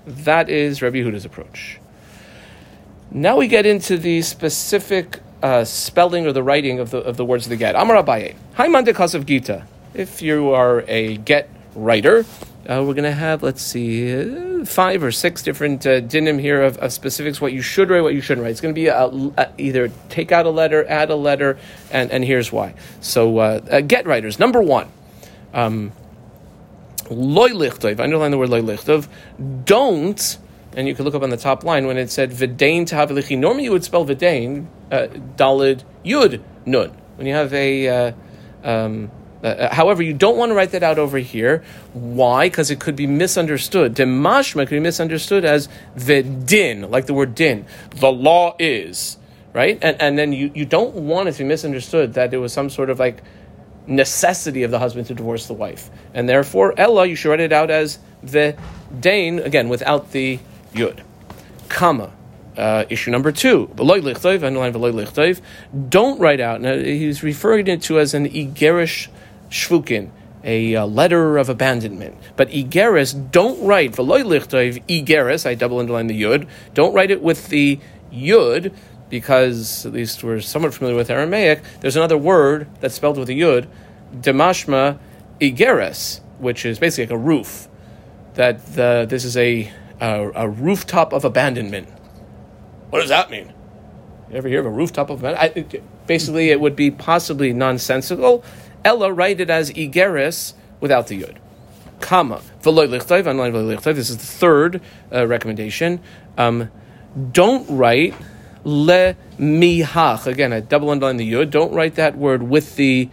That 0.08 0.50
is 0.50 0.82
Rabbi 0.82 1.04
Huda's 1.04 1.26
approach. 1.26 1.80
Now 3.12 3.38
we 3.38 3.48
get 3.48 3.66
into 3.66 3.98
the 3.98 4.22
specific 4.22 5.20
uh, 5.42 5.64
spelling 5.66 6.26
or 6.26 6.32
the 6.32 6.44
writing 6.44 6.80
of 6.80 6.92
the, 6.92 7.00
of 7.00 7.18
the 7.18 7.26
words 7.26 7.46
of 7.46 7.50
the 7.50 7.58
get. 7.58 7.76
Amar 7.76 8.04
Abaye, 8.04 8.36
Hi 8.56 8.68
Mandekas 8.68 9.14
of 9.16 9.26
Gita. 9.26 9.66
If 9.94 10.22
you 10.22 10.50
are 10.50 10.84
a 10.88 11.18
get 11.18 11.50
writer, 11.76 12.26
uh, 12.70 12.84
we're 12.86 12.94
going 12.94 13.04
to 13.04 13.12
have, 13.12 13.42
let's 13.42 13.62
see, 13.62 14.16
uh, 14.16 14.64
five 14.66 15.04
or 15.04 15.12
six 15.12 15.42
different 15.42 15.86
uh, 15.88 16.02
dinim 16.02 16.40
here 16.40 16.62
of, 16.62 16.78
of, 16.78 16.94
specifics, 16.94 17.42
what 17.42 17.52
you 17.52 17.62
should 17.62 17.90
write, 17.90 18.02
what 18.02 18.14
you 18.14 18.22
shouldn't 18.22 18.44
write. 18.44 18.52
It's 18.52 18.62
going 18.62 18.76
to 18.76 18.80
be 18.80 18.88
a, 18.88 19.06
a, 19.06 19.52
either 19.58 19.92
take 20.10 20.32
out 20.32 20.46
a 20.46 20.50
letter, 20.50 20.86
add 20.88 21.10
a 21.10 21.16
letter, 21.16 21.58
and, 21.92 22.12
and 22.12 22.24
here's 22.24 22.52
why. 22.52 22.76
So, 23.02 23.40
uh, 23.40 23.62
uh 23.72 23.82
get 23.82 24.06
writers. 24.06 24.38
Number 24.40 24.62
one, 24.62 24.92
um, 25.54 25.94
loy 27.10 27.50
lichtov, 27.50 28.00
underline 28.00 28.32
the 28.32 28.38
word 28.38 28.50
loy 28.50 28.62
lichtov, 28.62 29.08
don't, 29.66 30.38
and 30.76 30.88
you 30.88 30.94
can 30.94 31.06
look 31.06 31.16
up 31.16 31.24
on 31.24 31.32
the 31.32 31.38
top 31.38 31.64
line 31.64 31.88
when 31.88 31.98
it 31.98 32.12
said 32.12 32.32
vidain 32.32 32.82
tahavilichi. 32.88 33.38
Normally 33.38 33.64
you 33.64 33.72
would 33.72 33.84
spell 33.84 34.06
vidain, 34.06 34.68
uh, 34.92 35.08
dalid 35.38 35.84
yud 36.06 36.44
nun. 36.66 36.92
When 37.16 37.26
you 37.26 37.34
have 37.34 37.54
a, 37.54 38.14
um, 38.64 39.12
uh, 39.44 39.48
uh, 39.48 39.74
however, 39.74 40.04
you 40.04 40.14
don't 40.14 40.38
want 40.38 40.50
to 40.50 40.56
write 40.56 40.72
that 40.72 40.84
out 40.84 41.00
over 41.00 41.18
here. 41.18 41.64
Why? 41.94 42.50
Because 42.50 42.72
it 42.72 42.80
could 42.80 42.96
be 42.96 43.08
misunderstood. 43.08 43.96
Demashma 43.96 44.68
could 44.68 44.76
be 44.76 44.80
misunderstood 44.80 45.46
as 45.46 45.70
the 45.96 46.24
din, 46.24 46.90
like 46.92 47.06
the 47.06 47.14
word 47.14 47.36
din. 47.36 47.66
The 47.92 48.12
law 48.12 48.56
is, 48.60 49.18
right? 49.54 49.80
And, 49.82 50.02
and 50.02 50.18
then 50.18 50.34
you, 50.34 50.52
you 50.54 50.66
don't 50.66 50.96
want 50.96 51.30
it 51.30 51.34
to 51.34 51.40
be 51.40 51.46
misunderstood 51.46 52.16
that 52.16 52.34
it 52.34 52.38
was 52.38 52.52
some 52.52 52.70
sort 52.70 52.90
of 52.90 53.00
like 53.00 53.24
necessity 53.88 54.64
of 54.64 54.72
the 54.72 54.80
husband 54.80 55.08
to 55.08 55.14
divorce 55.14 55.48
the 55.48 55.54
wife. 55.54 55.90
And 56.14 56.28
therefore, 56.28 56.74
Ella, 56.78 57.06
you 57.06 57.16
should 57.16 57.30
write 57.30 57.40
it 57.40 57.54
out 57.54 57.72
as 57.72 58.00
the 58.22 58.58
dain, 59.00 59.40
again, 59.40 59.70
without 59.70 60.12
the 60.12 60.40
yud. 60.74 61.00
Comma. 61.70 62.12
Uh, 62.58 62.84
issue 62.90 63.10
number 63.10 63.32
two, 63.32 63.72
don't 63.78 64.04
write 66.20 66.42
out. 66.42 66.60
Now, 66.60 66.76
he's 66.76 67.24
referring 67.24 67.68
it 67.68 67.82
to 67.84 68.00
as 68.00 68.14
an 68.14 68.28
igerish 68.28 69.08
shvukin, 69.50 70.12
a 70.44 70.76
uh, 70.76 70.86
letter 70.86 71.38
of 71.38 71.50
abandonment. 71.50 72.18
But 72.36 72.50
igeris, 72.50 73.32
don't 73.32 73.66
write 73.66 73.94
v'loy 73.94 74.84
igeris. 74.88 75.46
I 75.46 75.56
double 75.56 75.80
underline 75.80 76.08
the 76.08 76.22
yud. 76.22 76.48
Don't 76.74 76.94
write 76.94 77.12
it 77.12 77.22
with 77.22 77.48
the 77.50 77.80
yud 78.12 78.74
because 79.10 79.86
at 79.86 79.94
least 79.94 80.24
we're 80.24 80.40
somewhat 80.40 80.74
familiar 80.74 80.96
with 80.96 81.10
Aramaic. 81.10 81.62
There's 81.82 81.96
another 81.96 82.18
word 82.18 82.68
that's 82.80 82.96
spelled 82.96 83.18
with 83.18 83.30
a 83.30 83.34
yud, 83.34 83.68
demashma 84.16 85.00
igeris, 85.42 86.22
which 86.38 86.66
is 86.66 86.80
basically 86.80 87.06
like 87.06 87.22
a 87.22 87.26
roof. 87.26 87.68
That 88.36 88.66
the, 88.76 89.06
this 89.10 89.26
is 89.26 89.36
a, 89.36 89.72
a, 90.00 90.30
a 90.36 90.48
rooftop 90.48 91.12
of 91.12 91.26
abandonment. 91.26 91.90
What 92.90 93.02
does 93.02 93.10
that 93.10 93.30
mean? 93.30 93.54
You 94.30 94.38
ever 94.38 94.48
hear 94.48 94.60
of 94.60 94.66
a 94.68 94.70
rooftop 94.70 95.10
of 95.10 95.24
abandonment? 95.24 95.74
I, 95.74 95.80
basically, 96.06 96.52
it 96.52 96.62
would 96.62 96.76
be 96.76 96.92
possibly 96.92 97.52
nonsensical 97.52 98.44
Ella 98.84 99.12
write 99.12 99.40
it 99.40 99.50
as 99.50 99.72
Igeris 99.72 100.54
without 100.80 101.08
the 101.08 101.22
Yud. 101.22 101.38
Comma. 102.00 102.42
This 102.62 104.10
is 104.10 104.18
the 104.18 104.26
third 104.26 104.82
uh, 105.14 105.28
recommendation. 105.28 106.00
Um, 106.38 106.72
don't 107.32 107.70
write 107.70 108.14
le 108.64 109.16
mihach. 109.38 110.28
Again, 110.28 110.54
I 110.54 110.60
double 110.62 110.90
underline 110.90 111.18
the 111.18 111.30
Yud. 111.30 111.50
Don't 111.50 111.74
write 111.74 111.96
that 111.96 112.18
word 112.18 112.44
with 112.44 112.76
the 112.78 113.10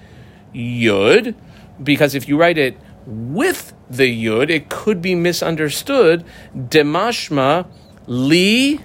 Yud, 0.55 1.35
because 1.83 2.15
if 2.15 2.29
you 2.29 2.39
write 2.39 2.59
it 2.59 2.79
with 3.07 3.73
the 3.91 4.25
Yud, 4.25 4.51
it 4.51 4.69
could 4.69 5.03
be 5.03 5.15
misunderstood. 5.15 6.25
Demashma 6.57 7.67
li 8.07 8.81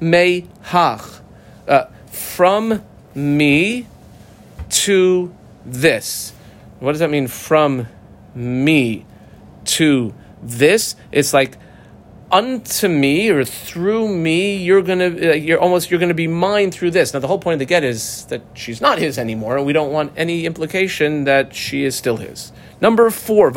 mehach. 0.00 1.20
Uh, 1.66 1.84
from 2.06 2.82
me 3.14 3.86
to 4.68 5.34
this. 5.64 6.32
What 6.78 6.92
does 6.92 7.00
that 7.00 7.10
mean 7.10 7.28
from 7.28 7.86
me 8.34 9.06
to 9.66 10.14
this? 10.42 10.96
It's 11.12 11.32
like 11.34 11.58
unto 12.32 12.88
me 12.88 13.28
or 13.28 13.44
through 13.44 14.06
me 14.08 14.56
you're 14.56 14.82
gonna 14.82 15.06
uh, 15.06 15.34
you're 15.34 15.58
almost 15.58 15.90
you're 15.90 15.98
gonna 15.98 16.14
be 16.14 16.28
mine 16.28 16.70
through 16.70 16.90
this. 16.90 17.12
Now 17.12 17.20
the 17.20 17.26
whole 17.26 17.38
point 17.38 17.54
of 17.54 17.58
the 17.58 17.64
get 17.66 17.82
is 17.82 18.24
that 18.26 18.42
she's 18.54 18.80
not 18.80 18.98
his 18.98 19.18
anymore 19.18 19.56
and 19.56 19.66
we 19.66 19.72
don't 19.72 19.92
want 19.92 20.12
any 20.16 20.46
implication 20.46 21.24
that 21.24 21.54
she 21.54 21.84
is 21.84 21.96
still 21.96 22.18
his. 22.18 22.52
Number 22.80 23.10
four 23.10 23.50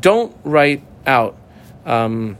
don't 0.00 0.36
write 0.44 0.82
out 1.06 1.36
um, 1.84 2.36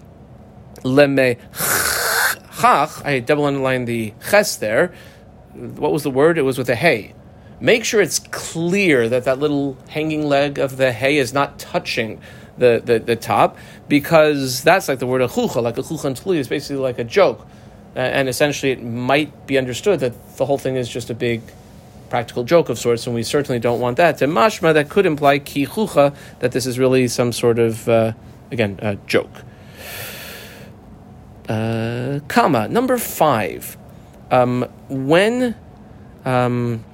leme 0.83 1.39
chach 1.53 3.05
i 3.05 3.21
double 3.21 3.45
underline 3.45 3.85
the 3.85 4.15
ches 4.31 4.57
there. 4.57 4.93
What 5.53 5.93
was 5.93 6.03
the 6.03 6.11
word? 6.11 6.39
It 6.39 6.43
was 6.43 6.59
with 6.59 6.69
a 6.69 6.77
hey 6.77 7.15
make 7.61 7.85
sure 7.85 8.01
it's 8.01 8.19
clear 8.19 9.09
that 9.09 9.25
that 9.25 9.39
little 9.39 9.77
hanging 9.89 10.27
leg 10.27 10.59
of 10.59 10.77
the 10.77 10.93
hay 10.93 11.17
is 11.17 11.33
not 11.33 11.59
touching 11.59 12.21
the, 12.59 12.81
the, 12.85 12.99
the 12.99 13.17
top, 13.17 13.57
because 13.89 14.63
that's 14.63 14.89
like 14.89 14.99
the 14.99 15.07
word 15.07 15.21
achucha, 15.21 15.63
like 15.63 15.79
a 15.79 15.83
chuchan 15.83 16.37
is 16.37 16.49
basically 16.49 16.83
like 16.83 16.99
a 16.99 17.05
joke. 17.05 17.47
And 17.95 18.29
essentially, 18.29 18.73
it 18.73 18.83
might 18.83 19.47
be 19.47 19.57
understood 19.57 20.01
that 20.01 20.37
the 20.37 20.45
whole 20.45 20.59
thing 20.59 20.77
is 20.77 20.89
just 20.89 21.09
a 21.09 21.15
big 21.15 21.41
practical 22.11 22.45
joke 22.45 22.69
of 22.69 22.79
sorts, 22.79 23.07
and 23.07 23.15
we 23.15 23.23
certainly 23.23 23.59
don't 23.59 23.81
want 23.81 23.97
that. 23.97 24.19
To 24.19 24.27
mashma, 24.27 24.75
that 24.75 24.91
could 24.91 25.07
imply 25.07 25.39
kichucha, 25.39 26.15
that 26.41 26.53
this 26.53 26.67
is 26.67 26.79
really 26.79 27.09
some 27.09 27.33
sort 27.33 27.59
of, 27.59 27.89
uh, 27.89 28.13
again, 28.51 28.79
a 28.83 28.97
joke. 29.07 29.31
Uh, 31.49 32.21
comma, 32.29 32.69
number 32.69 32.99
five. 32.99 33.77
Um, 34.31 34.69
when. 34.89 35.57
Um, 36.25 36.85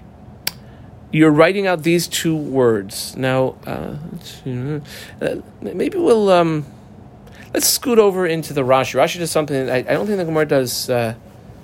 you're 1.13 1.31
writing 1.31 1.67
out 1.67 1.83
these 1.83 2.09
two 2.09 2.37
words. 2.37 3.15
Now, 3.17 3.57
uh, 3.67 3.97
uh, 5.21 5.37
maybe 5.61 5.99
we'll 5.99 6.31
um, 6.31 6.65
let's 7.53 7.69
scoot 7.69 7.99
over 7.99 8.27
into 8.27 8.55
the 8.55 8.63
Rashi. 8.63 8.99
Rashi 8.99 9.19
does 9.19 9.31
something 9.31 9.69
I, 9.69 9.79
I 9.79 9.83
don't 9.83 10.07
think 10.07 10.19
the 10.19 10.25
Gemara 10.25 10.47
does 10.47 10.89
uh, 10.89 11.15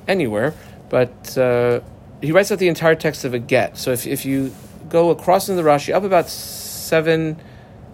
anywhere, 0.07 0.55
but 0.91 1.37
uh, 1.39 1.81
he 2.21 2.31
writes 2.31 2.53
out 2.53 2.59
the 2.59 2.69
entire 2.69 2.95
text 2.95 3.25
of 3.25 3.33
a 3.33 3.39
get. 3.39 3.79
So 3.79 3.91
if 3.91 4.07
if 4.07 4.27
you 4.27 4.55
go 4.91 5.11
across 5.11 5.49
into 5.49 5.63
the 5.63 5.69
Rashi, 5.69 5.95
up 5.95 6.05
about 6.05 6.29
seven, 6.29 7.41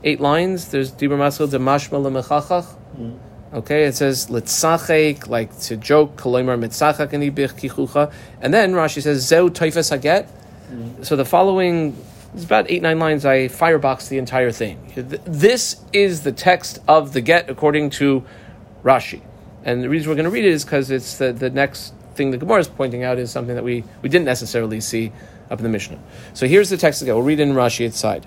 eight 0.02 0.20
lines, 0.20 0.68
there's 0.68 0.90
Dibur 0.90 1.18
Maskil 1.18 1.48
de 1.48 1.58
Mashma 1.58 2.02
mm-hmm. 2.02 3.10
Okay, 3.56 3.84
it 3.84 3.94
says 3.94 4.26
litzachek, 4.26 5.28
like 5.28 5.56
to 5.60 5.76
joke, 5.76 6.16
kolomer 6.16 6.58
mitzachak 6.58 7.10
kichucha, 7.10 8.12
and 8.40 8.52
then 8.52 8.72
Rashi 8.72 9.00
says 9.00 9.24
zeu 9.24 9.50
toifes 9.50 9.96
haget. 9.96 10.28
So 11.02 11.16
the 11.16 11.24
following 11.24 11.96
is 12.34 12.44
about 12.44 12.70
eight 12.70 12.82
nine 12.82 12.98
lines. 12.98 13.24
I 13.24 13.48
firebox 13.48 14.08
the 14.08 14.18
entire 14.18 14.50
thing. 14.50 14.78
This 15.24 15.76
is 15.92 16.22
the 16.22 16.32
text 16.32 16.78
of 16.88 17.12
the 17.12 17.20
get 17.20 17.50
according 17.50 17.90
to 17.90 18.24
Rashi, 18.82 19.22
and 19.64 19.82
the 19.82 19.88
reason 19.88 20.08
we're 20.08 20.16
going 20.16 20.24
to 20.24 20.30
read 20.30 20.44
it 20.44 20.52
is 20.52 20.64
because 20.64 20.90
it's 20.90 21.18
the, 21.18 21.32
the 21.32 21.50
next 21.50 21.94
thing 22.14 22.30
the 22.30 22.38
Gemara 22.38 22.60
is 22.60 22.68
pointing 22.68 23.02
out 23.02 23.18
is 23.18 23.30
something 23.30 23.54
that 23.54 23.64
we, 23.64 23.84
we 24.02 24.08
didn't 24.08 24.24
necessarily 24.24 24.80
see 24.80 25.12
up 25.50 25.58
in 25.58 25.64
the 25.64 25.68
Mishnah. 25.68 25.98
So 26.32 26.46
here's 26.46 26.70
the 26.70 26.76
text 26.76 27.02
again. 27.02 27.14
We'll 27.14 27.24
read 27.24 27.40
it 27.40 27.42
in 27.42 27.54
Rashi 27.54 27.92
side. 27.92 28.26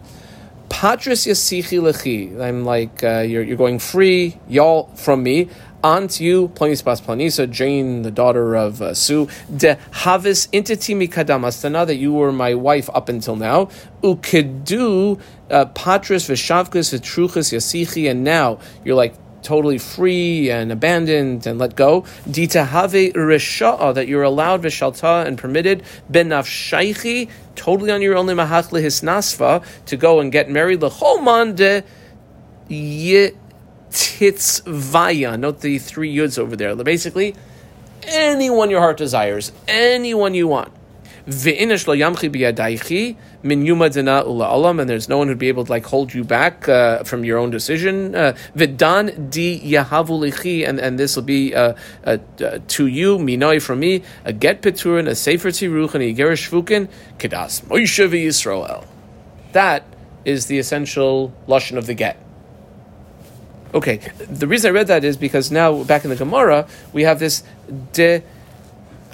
Patris 0.69 1.25
yasichi 1.25 1.79
lechi. 1.81 2.39
I'm 2.41 2.65
like, 2.65 3.03
uh, 3.03 3.19
you're, 3.19 3.43
you're 3.43 3.57
going 3.57 3.79
free, 3.79 4.37
y'all, 4.47 4.87
from 4.95 5.23
me. 5.23 5.49
Aunt 5.83 6.19
you, 6.19 6.49
Planis 6.49 6.83
Bas 6.83 6.99
Planisa, 6.99 7.49
Jane, 7.49 8.01
the 8.01 8.11
daughter 8.11 8.55
of 8.55 8.81
uh, 8.81 8.93
Sue, 8.93 9.27
de 9.55 9.77
havis 9.91 10.47
intitimi 10.49 11.07
kadamastana, 11.07 11.85
that 11.85 11.97
you 11.97 12.13
were 12.13 12.31
my 12.31 12.55
wife 12.55 12.89
up 12.93 13.09
until 13.09 13.35
now. 13.35 13.65
Ukedu 14.01 15.21
uh, 15.51 15.65
patris 15.65 16.27
v'shavkas 16.27 16.93
v'truchas 16.93 17.53
yasichi, 17.53 18.09
and 18.09 18.23
now 18.23 18.59
you're 18.83 18.95
like 18.95 19.13
totally 19.43 19.77
free 19.77 20.49
and 20.49 20.71
abandoned 20.71 21.45
and 21.45 21.59
let 21.59 21.75
go. 21.75 22.01
Dita 22.29 22.59
Ditahave 22.59 23.13
risha'a 23.13 23.93
that 23.93 24.07
you're 24.07 24.23
allowed 24.23 24.63
v'shalta 24.63 25.25
and 25.25 25.37
permitted 25.37 25.83
ben 26.09 26.29
nafshaychi 26.29 27.29
totally 27.55 27.91
on 27.91 28.01
your 28.01 28.17
own 28.17 28.25
limahach 28.25 28.71
lehisnasva 28.71 29.63
to 29.85 29.95
go 29.95 30.19
and 30.19 30.31
get 30.31 30.49
married 30.49 30.79
lechoman 30.79 31.55
de 31.55 31.83
vaya. 34.65 35.37
Note 35.37 35.61
the 35.61 35.79
three 35.79 36.13
yuds 36.13 36.37
over 36.39 36.55
there. 36.55 36.75
Basically, 36.75 37.35
anyone 38.03 38.69
your 38.69 38.79
heart 38.79 38.97
desires, 38.97 39.51
anyone 39.67 40.33
you 40.33 40.47
want. 40.47 40.71
Min 43.43 43.65
yumadina 43.65 44.25
ula 44.25 44.47
alam, 44.47 44.79
and 44.79 44.89
there's 44.89 45.09
no 45.09 45.17
one 45.17 45.27
who'd 45.27 45.37
be 45.37 45.49
able 45.49 45.65
to 45.65 45.71
like 45.71 45.85
hold 45.85 46.13
you 46.13 46.23
back 46.23 46.69
uh, 46.69 47.03
from 47.03 47.25
your 47.25 47.37
own 47.37 47.49
decision. 47.49 48.15
Uh, 48.15 48.33
Vidan 48.55 49.29
di 49.29 49.59
yahavu 49.59 50.67
and 50.67 50.79
and 50.79 50.97
this 50.97 51.17
will 51.17 51.23
be 51.23 51.53
uh, 51.53 51.73
uh, 52.05 52.17
uh, 52.41 52.59
to 52.69 52.87
you 52.87 53.17
minoi 53.17 53.61
from 53.61 53.81
me 53.81 54.03
a 54.23 54.31
get 54.31 54.61
peturin, 54.61 55.07
a 55.07 55.15
sefer 55.15 55.49
tiruch, 55.49 55.93
and 55.95 56.03
a 56.03 56.13
gerish 56.13 56.49
fukin 56.49 56.87
kedas 57.19 57.61
Moshe 57.65 58.09
Yisrael. 58.09 58.85
That 59.51 59.83
is 60.23 60.45
the 60.45 60.59
essential 60.59 61.33
lashon 61.47 61.77
of 61.77 61.87
the 61.87 61.93
get. 61.93 62.26
Okay, 63.77 63.97
the 64.27 64.47
reason 64.47 64.69
I 64.69 64.71
read 64.71 64.87
that 64.87 65.03
is 65.03 65.17
because 65.17 65.51
now 65.51 65.83
back 65.83 66.03
in 66.03 66.09
the 66.09 66.15
Gemara 66.15 66.67
we 66.93 67.03
have 67.03 67.19
this 67.19 67.43
de 67.93 68.23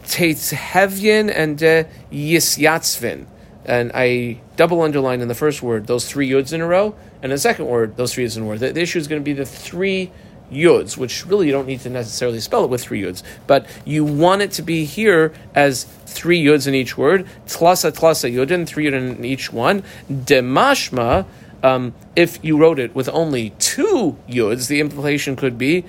Teitzhevyin 0.04 1.30
and 1.36 1.58
de 1.58 1.86
Yisyatzvin. 2.14 3.26
And 3.66 3.92
I 3.94 4.40
double 4.56 4.82
underline 4.82 5.20
in 5.20 5.28
the 5.28 5.36
first 5.36 5.62
word 5.62 5.88
those 5.88 6.10
three 6.10 6.30
yuds 6.30 6.54
in 6.54 6.62
a 6.62 6.66
row, 6.66 6.96
and 7.16 7.26
in 7.26 7.32
the 7.32 7.40
second 7.40 7.66
word 7.66 7.98
those 7.98 8.14
three 8.14 8.24
yuds 8.24 8.38
in 8.38 8.44
a 8.44 8.46
row. 8.46 8.58
The, 8.58 8.72
the 8.72 8.80
issue 8.80 9.00
is 9.00 9.10
going 9.10 9.22
to 9.22 9.26
be 9.26 9.34
the 9.34 9.46
three 9.46 10.12
yuds, 10.50 10.96
which 10.96 11.26
really 11.26 11.48
you 11.48 11.52
don't 11.52 11.68
need 11.68 11.82
to 11.82 11.90
necessarily 11.90 12.40
spell 12.40 12.64
it 12.64 12.70
with 12.70 12.84
three 12.84 13.02
yuds, 13.02 13.22
but 13.48 13.68
you 13.84 14.06
want 14.06 14.42
it 14.42 14.52
to 14.52 14.62
be 14.62 14.86
here 14.86 15.34
as 15.54 15.84
three 16.06 16.42
yuds 16.42 16.70
in 16.70 16.74
each 16.74 16.98
word. 16.98 17.28
Tlasa 17.48 17.92
tlasa 17.92 18.32
yudin, 18.32 18.66
three 18.66 18.86
yud 18.86 18.94
in 18.94 19.26
each 19.26 19.52
one. 19.52 19.84
Demashma. 20.10 21.26
Um, 21.64 21.94
if 22.16 22.44
you 22.44 22.58
wrote 22.58 22.78
it 22.78 22.94
with 22.94 23.10
only 23.10 23.52
two 23.52 24.18
yuds, 24.28 24.68
the 24.68 24.82
implication 24.82 25.36
could 25.36 25.58
be 25.58 25.86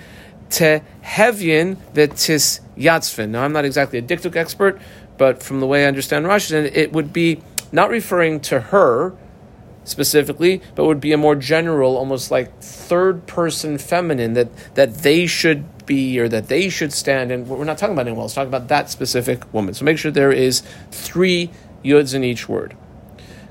tehevyin 0.49 1.77
v'tis 1.93 2.61
yatzvin. 2.77 3.31
Now, 3.31 3.45
I'm 3.45 3.53
not 3.53 3.65
exactly 3.65 3.99
a 3.99 4.03
diktuk 4.03 4.37
expert, 4.37 4.81
but 5.19 5.43
from 5.43 5.61
the 5.61 5.67
way 5.67 5.85
I 5.85 5.89
understand 5.89 6.27
Rashi, 6.27 6.71
it 6.75 6.93
would 6.93 7.13
be 7.13 7.43
not 7.73 7.91
referring 7.91 8.41
to 8.41 8.61
her 8.61 9.15
specifically, 9.83 10.63
but 10.75 10.85
would 10.85 11.01
be 11.01 11.13
a 11.13 11.19
more 11.19 11.35
general, 11.35 11.97
almost 11.97 12.31
like 12.31 12.61
third 12.61 13.27
person 13.27 13.77
feminine 13.77 14.35
that, 14.35 14.75
that 14.75 14.95
they 14.99 15.27
should 15.27 15.87
be 15.87 16.19
or 16.19 16.29
that 16.29 16.49
they 16.49 16.69
should 16.69 16.93
stand. 16.93 17.31
And 17.31 17.47
we're 17.47 17.65
not 17.65 17.79
talking 17.79 17.95
about 17.95 18.07
anyone 18.07 18.23
else, 18.23 18.35
talking 18.35 18.49
about 18.49 18.69
that 18.69 18.91
specific 18.91 19.53
woman. 19.53 19.75
So 19.75 19.85
make 19.85 19.99
sure 19.99 20.11
there 20.11 20.33
is 20.33 20.63
three 20.91 21.51
yuds 21.85 22.15
in 22.15 22.25
each 22.25 22.49
word. 22.49 22.77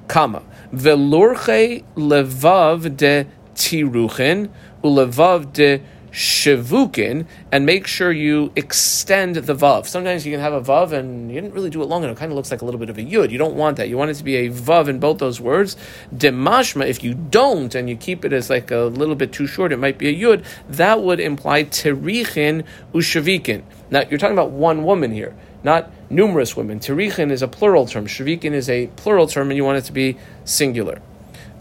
Comma. 0.08 0.42
Velurche 0.74 1.84
levav 1.96 2.98
de 2.98 3.28
tiruchin, 3.56 4.50
ulevav 4.84 5.54
de 5.54 5.82
shivukin, 6.12 7.26
and 7.52 7.66
make 7.66 7.88
sure 7.88 8.12
you 8.12 8.52
extend 8.56 9.36
the 9.36 9.54
vav. 9.56 9.86
Sometimes 9.88 10.26
you 10.26 10.32
can 10.32 10.40
have 10.40 10.54
a 10.54 10.62
vav 10.62 10.92
and 10.92 11.32
you 11.32 11.42
didn't 11.42 11.54
really 11.54 11.70
do 11.70 11.82
it 11.82 11.86
long 11.86 12.04
enough. 12.04 12.18
It 12.18 12.20
kind 12.20 12.32
of 12.32 12.36
looks 12.36 12.52
like 12.52 12.62
a 12.62 12.66
little 12.66 12.80
bit 12.80 12.90
of 12.90 12.98
a 12.98 13.02
yud. 13.02 13.32
You 13.32 13.38
don't 13.38 13.56
want 13.56 13.78
that. 13.78 13.90
You 13.90 13.98
want 13.98 14.12
it 14.12 14.16
to 14.16 14.24
be 14.24 14.36
a 14.36 14.50
vav 14.50 14.88
in 14.88 15.00
both 15.00 15.18
those 15.18 15.40
words. 15.42 15.76
Demashma, 16.16 16.88
if 16.88 17.04
you 17.04 17.14
don't 17.14 17.74
and 17.74 17.90
you 17.90 17.96
keep 17.96 18.26
it 18.26 18.34
as 18.34 18.50
like 18.50 18.70
a 18.70 18.78
little 18.78 19.16
bit 19.16 19.32
too 19.32 19.48
short, 19.48 19.72
it 19.72 19.78
might 19.78 19.98
be 19.98 20.08
a 20.10 20.16
yud. 20.16 20.44
That 20.70 21.02
would 21.02 21.20
imply 21.20 21.66
terichin 21.66 22.64
ushavikin. 22.94 23.64
Now 23.90 24.04
you're 24.10 24.20
talking 24.20 24.38
about 24.38 24.52
one 24.52 24.84
woman 24.84 25.12
here, 25.12 25.36
not 25.64 25.92
numerous 26.10 26.56
women. 26.56 26.80
Terichin 26.80 27.32
is 27.32 27.42
a 27.42 27.48
plural 27.48 27.86
term. 27.86 28.06
Shavikin 28.06 28.52
is 28.52 28.70
a 28.70 28.88
plural 28.96 29.28
term, 29.28 29.50
and 29.50 29.58
you 29.58 29.64
want 29.64 29.78
it 29.78 29.86
to 29.86 29.94
be 29.94 30.18
singular. 30.46 31.02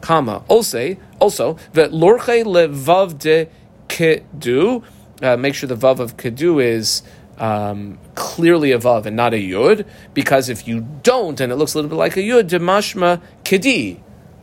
Also, 0.09 0.97
also 1.21 1.57
that 1.75 1.93
lorche 1.93 2.45
levav 2.45 3.19
de 3.19 3.49
kedu. 3.89 4.83
Uh, 5.23 5.37
make 5.37 5.55
sure 5.55 5.69
the 5.69 5.77
vav 5.77 6.01
of 6.01 6.17
kedu 6.17 6.61
is 6.61 7.05
um, 7.39 7.99
clearly 8.17 8.73
a 8.73 8.79
vav 8.79 9.07
and 9.07 9.15
not 9.15 9.33
a 9.33 9.37
yud, 9.37 9.87
because 10.13 10.49
if 10.49 10.67
you 10.67 10.81
don't, 11.03 11.41
and 11.41 11.53
it 11.53 11.57
looks 11.57 11.75
a 11.75 11.79
little 11.79 11.89
bit 11.89 11.97
like 11.97 12.17
a 12.17 12.21
yud, 12.21 12.49
demashma 12.49 13.23
kedi, 13.45 14.01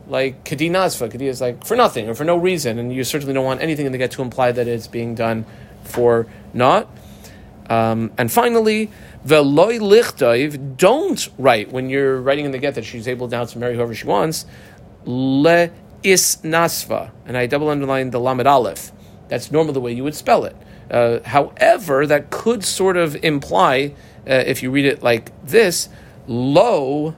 like 0.08 0.44
kedi 0.44 0.70
nazva. 0.70 1.10
Kedi 1.10 1.26
is 1.26 1.42
like 1.42 1.66
for 1.66 1.76
nothing 1.76 2.08
or 2.08 2.14
for 2.14 2.24
no 2.24 2.36
reason, 2.36 2.78
and 2.78 2.92
you 2.92 3.04
certainly 3.04 3.34
don't 3.34 3.44
want 3.44 3.60
anything 3.60 3.84
in 3.84 3.92
the 3.92 3.98
get 3.98 4.12
to 4.12 4.22
imply 4.22 4.52
that 4.52 4.66
it's 4.66 4.86
being 4.86 5.14
done 5.14 5.44
for 5.84 6.26
not. 6.54 6.88
Um, 7.68 8.12
and 8.18 8.32
finally, 8.32 8.90
the 9.24 9.42
loy 9.42 9.78
lichtaiv, 9.78 10.76
don't 10.76 11.28
write 11.38 11.70
when 11.72 11.90
you're 11.90 12.20
writing 12.20 12.44
in 12.44 12.52
the 12.52 12.58
get 12.58 12.74
that 12.74 12.84
she's 12.84 13.06
able 13.06 13.28
now 13.28 13.44
to 13.44 13.58
marry 13.58 13.74
whoever 13.74 13.94
she 13.94 14.06
wants. 14.06 14.46
Le 15.04 15.70
is 16.02 16.38
nasva, 16.42 17.10
and 17.26 17.36
I 17.36 17.46
double 17.46 17.68
underline 17.68 18.10
the 18.10 18.20
lamed 18.20 18.46
aleph. 18.46 18.92
That's 19.28 19.50
normally 19.52 19.74
the 19.74 19.80
way 19.80 19.92
you 19.92 20.04
would 20.04 20.14
spell 20.14 20.44
it. 20.44 20.56
Uh, 20.90 21.20
however, 21.24 22.06
that 22.06 22.30
could 22.30 22.64
sort 22.64 22.96
of 22.96 23.16
imply, 23.22 23.94
uh, 24.28 24.32
if 24.46 24.62
you 24.62 24.70
read 24.70 24.86
it 24.86 25.02
like 25.02 25.30
this, 25.44 25.88
lo 26.26 27.14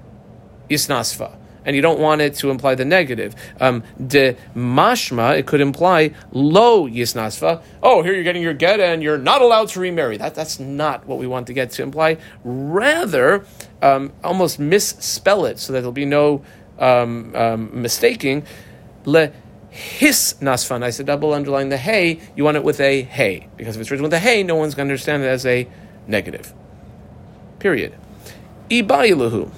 isnasfa. 0.69 1.37
And 1.64 1.77
you 1.77 1.83
don't 1.83 2.01
want 2.01 2.20
it 2.20 2.35
to 2.37 2.51
imply 2.51 2.75
the 2.75 2.85
negative. 2.85 3.35
Um, 3.61 3.83
de 4.05 4.37
mashma, 4.55 5.38
it 5.38 5.46
could 5.46 5.61
imply 5.61 6.12
lo 6.33 6.88
yisnasfa. 6.88 7.62
Oh, 7.83 8.03
here 8.03 8.12
you're 8.12 8.25
getting 8.25 8.42
your 8.42 8.55
get 8.55 8.81
and 8.81 9.03
you're 9.03 9.18
not 9.18 9.42
allowed 9.42 9.68
to 9.68 9.81
remarry. 9.81 10.16
That, 10.16 10.35
that's 10.35 10.59
not 10.59 11.07
what 11.07 11.18
we 11.18 11.27
want 11.27 11.46
to 11.48 11.53
get 11.53 11.70
to 11.72 11.83
imply. 11.83 12.18
Rather, 12.44 13.44
um, 13.81 14.12
almost 14.25 14.59
misspell 14.59 15.44
it 15.44 15.59
so 15.59 15.72
that 15.72 15.81
there'll 15.81 15.92
be 15.92 16.05
no 16.05 16.42
um, 16.79 17.35
um 17.37 17.83
mistaking. 17.83 18.44
Le 19.05 19.33
his 19.72 20.35
nasfan. 20.40 20.83
I 20.83 20.90
said 20.90 21.07
double 21.07 21.33
underline 21.33 21.70
the 21.70 21.79
hey, 21.79 22.20
you 22.37 22.44
want 22.44 22.59
it 22.59 22.62
with 22.62 22.79
a 22.79 23.03
hey. 23.03 23.48
Because 23.57 23.75
if 23.77 23.81
it's 23.81 23.90
written 23.90 24.03
with 24.03 24.12
a 24.12 24.18
hey, 24.18 24.42
no 24.42 24.55
one's 24.55 24.75
going 24.75 24.87
to 24.87 24.92
understand 24.92 25.22
it 25.22 25.27
as 25.27 25.46
a 25.46 25.66
negative. 26.07 26.53
Period. 27.59 27.94
Ibayilahu. 28.68 29.51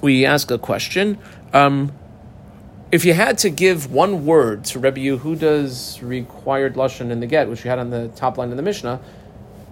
We 0.00 0.26
ask 0.26 0.50
a 0.50 0.58
question. 0.58 1.18
Um, 1.52 1.92
if 2.92 3.04
you 3.04 3.14
had 3.14 3.38
to 3.38 3.50
give 3.50 3.90
one 3.90 4.24
word 4.24 4.64
to 4.66 4.78
Rebbe 4.78 5.00
Yehuda's 5.00 6.00
required 6.02 6.74
lashon 6.74 7.10
in 7.10 7.20
the 7.20 7.26
get, 7.26 7.48
which 7.48 7.64
you 7.64 7.70
had 7.70 7.78
on 7.78 7.90
the 7.90 8.08
top 8.08 8.38
line 8.38 8.50
of 8.50 8.56
the 8.56 8.62
Mishnah, 8.62 9.00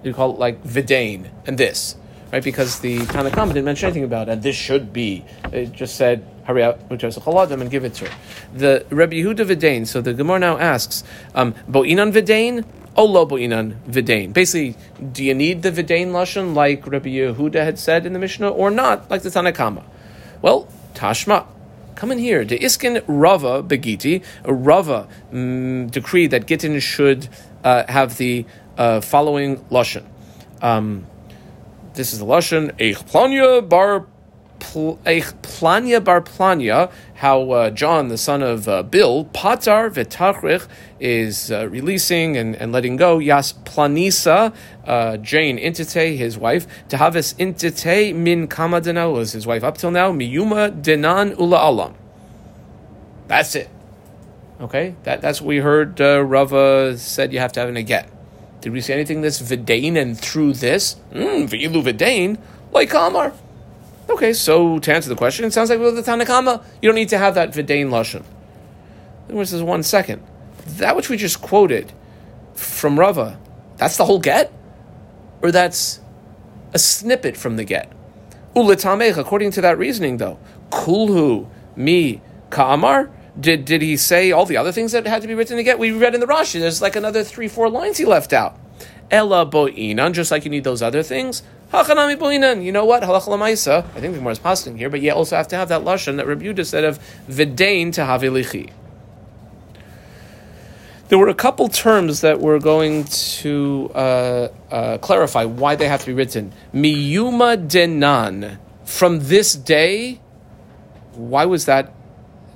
you 0.02 0.12
call 0.12 0.32
it 0.32 0.38
like 0.38 0.62
vidain 0.64 1.30
and 1.46 1.56
this, 1.56 1.96
right? 2.32 2.42
Because 2.42 2.80
the 2.80 2.98
Tanakhama 2.98 3.48
didn't 3.48 3.64
mention 3.64 3.86
anything 3.86 4.04
about 4.04 4.28
it. 4.28 4.32
and 4.32 4.42
This 4.42 4.56
should 4.56 4.92
be. 4.92 5.24
It 5.52 5.72
just 5.72 5.96
said 5.96 6.26
hurry 6.44 6.62
up, 6.62 6.88
chaladim, 6.88 7.60
and 7.60 7.70
give 7.70 7.84
it 7.84 7.94
to 7.94 8.08
her. 8.08 8.16
The 8.54 8.86
Rabbi 8.90 9.14
Yehuda 9.16 9.46
Vidain, 9.46 9.86
so 9.86 10.00
the 10.00 10.12
Gemara 10.12 10.38
now 10.38 10.58
asks, 10.58 11.04
um, 11.34 11.54
Bo'inan 11.68 12.12
Vidain? 12.12 12.64
Oh, 12.96 13.06
lo 13.06 13.26
Bo'inan 13.26 13.80
Vidain. 13.84 14.32
Basically, 14.32 14.76
do 15.12 15.24
you 15.24 15.34
need 15.34 15.62
the 15.62 15.72
Vidain 15.72 16.08
Lashon 16.08 16.54
like 16.54 16.86
Rabbi 16.86 17.08
Yehuda 17.08 17.64
had 17.64 17.78
said 17.78 18.06
in 18.06 18.12
the 18.12 18.18
Mishnah, 18.18 18.50
or 18.50 18.70
not, 18.70 19.10
like 19.10 19.22
the 19.22 19.30
Tanakama? 19.30 19.84
Well, 20.44 20.68
Tashma. 20.92 21.46
Come 21.94 22.12
in 22.12 22.18
here. 22.18 22.44
The 22.44 22.58
Iskin 22.58 23.02
Rava 23.06 23.62
Begiti, 23.62 24.22
Rava 24.44 25.08
mm, 25.32 25.90
decree 25.90 26.26
that 26.26 26.46
Gittin 26.46 26.78
should 26.80 27.30
uh, 27.64 27.84
have 27.88 28.18
the 28.18 28.44
uh, 28.76 29.00
following 29.00 29.60
Lashon. 29.70 30.04
Um, 30.60 31.06
this 31.94 32.12
is 32.12 32.18
the 32.18 32.26
Lashon, 32.26 32.72
Eich 32.72 33.02
Planya 33.10 33.66
Bar 33.66 34.04
Planya 34.60 36.04
bar 36.04 36.20
Planya, 36.20 36.92
how 37.14 37.50
uh, 37.52 37.70
John, 37.70 38.08
the 38.08 38.18
son 38.18 38.42
of 38.42 38.68
uh, 38.68 38.82
Bill, 38.82 39.26
Patar 39.26 39.90
v'tachrich, 39.90 40.66
is 40.98 41.52
uh, 41.52 41.68
releasing 41.68 42.36
and, 42.36 42.56
and 42.56 42.72
letting 42.72 42.96
go. 42.96 43.18
Yas 43.18 43.52
Planisa, 43.52 44.54
uh, 44.84 45.16
Jane 45.18 45.58
Intite, 45.58 46.16
his 46.16 46.36
wife. 46.36 46.66
Tahavis 46.88 47.34
Intite 47.38 48.14
min 48.14 48.48
Kamadana 48.48 49.12
was 49.12 49.32
his 49.32 49.46
wife 49.46 49.62
up 49.62 49.78
till 49.78 49.90
now. 49.90 50.12
Miyuma 50.12 50.82
Denan 50.82 51.38
Ula 51.38 51.70
Alam. 51.70 51.94
That's 53.28 53.54
it. 53.54 53.70
Okay, 54.60 54.94
that, 55.04 55.20
that's 55.20 55.40
what 55.40 55.48
we 55.48 55.58
heard 55.58 56.00
uh, 56.00 56.22
Rava 56.24 56.96
said 56.96 57.32
you 57.32 57.38
have 57.38 57.52
to 57.52 57.60
have 57.60 57.68
in 57.68 57.76
a 57.76 57.82
get. 57.82 58.08
Did 58.60 58.72
we 58.72 58.80
see 58.80 58.92
anything 58.92 59.20
this 59.20 59.42
Vidain 59.42 60.00
and 60.00 60.18
through 60.18 60.54
this? 60.54 60.94
Hmm, 61.12 61.44
V'ilu 61.44 61.82
Vidain, 61.82 62.38
like 62.72 62.90
Kamar. 62.90 63.32
Okay, 64.08 64.32
so 64.32 64.78
to 64.78 64.94
answer 64.94 65.08
the 65.08 65.16
question, 65.16 65.44
it 65.44 65.52
sounds 65.52 65.70
like 65.70 65.80
with 65.80 65.96
the 65.96 66.02
Tanakama, 66.02 66.62
you 66.82 66.88
don't 66.88 66.94
need 66.94 67.08
to 67.08 67.18
have 67.18 67.34
that 67.36 67.52
Vidain 67.52 67.88
Lashon. 67.88 68.22
Then 69.26 69.36
where 69.36 69.46
says 69.46 69.62
one 69.62 69.82
second. 69.82 70.22
That 70.66 70.96
which 70.96 71.08
we 71.08 71.16
just 71.16 71.40
quoted 71.40 71.92
from 72.54 72.98
Rava, 72.98 73.38
that's 73.76 73.96
the 73.96 74.04
whole 74.04 74.18
get? 74.18 74.52
Or 75.42 75.50
that's 75.50 76.00
a 76.72 76.78
snippet 76.78 77.36
from 77.36 77.56
the 77.56 77.64
get? 77.64 77.90
Ulitamech, 78.54 79.16
according 79.16 79.50
to 79.52 79.60
that 79.62 79.78
reasoning 79.78 80.18
though, 80.18 80.38
kulhu 80.70 81.48
mi 81.74 82.20
ka'amar, 82.50 83.10
did, 83.38 83.64
did 83.64 83.82
he 83.82 83.96
say 83.96 84.30
all 84.30 84.46
the 84.46 84.56
other 84.56 84.70
things 84.70 84.92
that 84.92 85.06
had 85.06 85.22
to 85.22 85.28
be 85.28 85.34
written 85.34 85.56
to 85.56 85.62
get? 85.62 85.78
We 85.78 85.90
read 85.90 86.14
in 86.14 86.20
the 86.20 86.26
Rashi, 86.26 86.60
there's 86.60 86.80
like 86.80 86.94
another 86.94 87.24
three, 87.24 87.48
four 87.48 87.68
lines 87.68 87.98
he 87.98 88.04
left 88.04 88.32
out. 88.32 88.58
Ella 89.14 89.46
bo'inan, 89.46 90.12
just 90.12 90.32
like 90.32 90.44
you 90.44 90.50
need 90.50 90.64
those 90.64 90.82
other 90.82 91.04
things. 91.04 91.44
Hachanami 91.72 92.16
bo'inan. 92.18 92.64
You 92.64 92.72
know 92.72 92.84
what? 92.84 93.04
Halach 93.04 93.28
lamaisa. 93.28 93.84
I 93.94 94.00
think 94.00 94.16
the 94.16 94.20
more 94.20 94.32
is 94.32 94.40
passing 94.40 94.76
here, 94.76 94.90
but 94.90 95.00
you 95.00 95.12
also 95.12 95.36
have 95.36 95.46
to 95.48 95.56
have 95.56 95.68
that 95.68 95.82
lashon 95.82 96.16
that 96.16 96.26
Rebuta 96.26 96.66
said 96.66 96.82
of 96.82 96.98
vidain 97.28 97.92
to 97.92 98.00
havilichi. 98.00 98.72
There 101.08 101.18
were 101.18 101.28
a 101.28 101.34
couple 101.34 101.68
terms 101.68 102.22
that 102.22 102.40
we're 102.40 102.58
going 102.58 103.04
to 103.04 103.92
uh, 103.94 104.48
uh, 104.72 104.98
clarify 104.98 105.44
why 105.44 105.76
they 105.76 105.86
have 105.86 106.00
to 106.00 106.06
be 106.06 106.12
written. 106.12 106.52
Miyuma 106.74 107.68
denan. 107.68 108.58
From 108.84 109.20
this 109.20 109.54
day, 109.54 110.20
why 111.12 111.44
was 111.44 111.66
that 111.66 111.94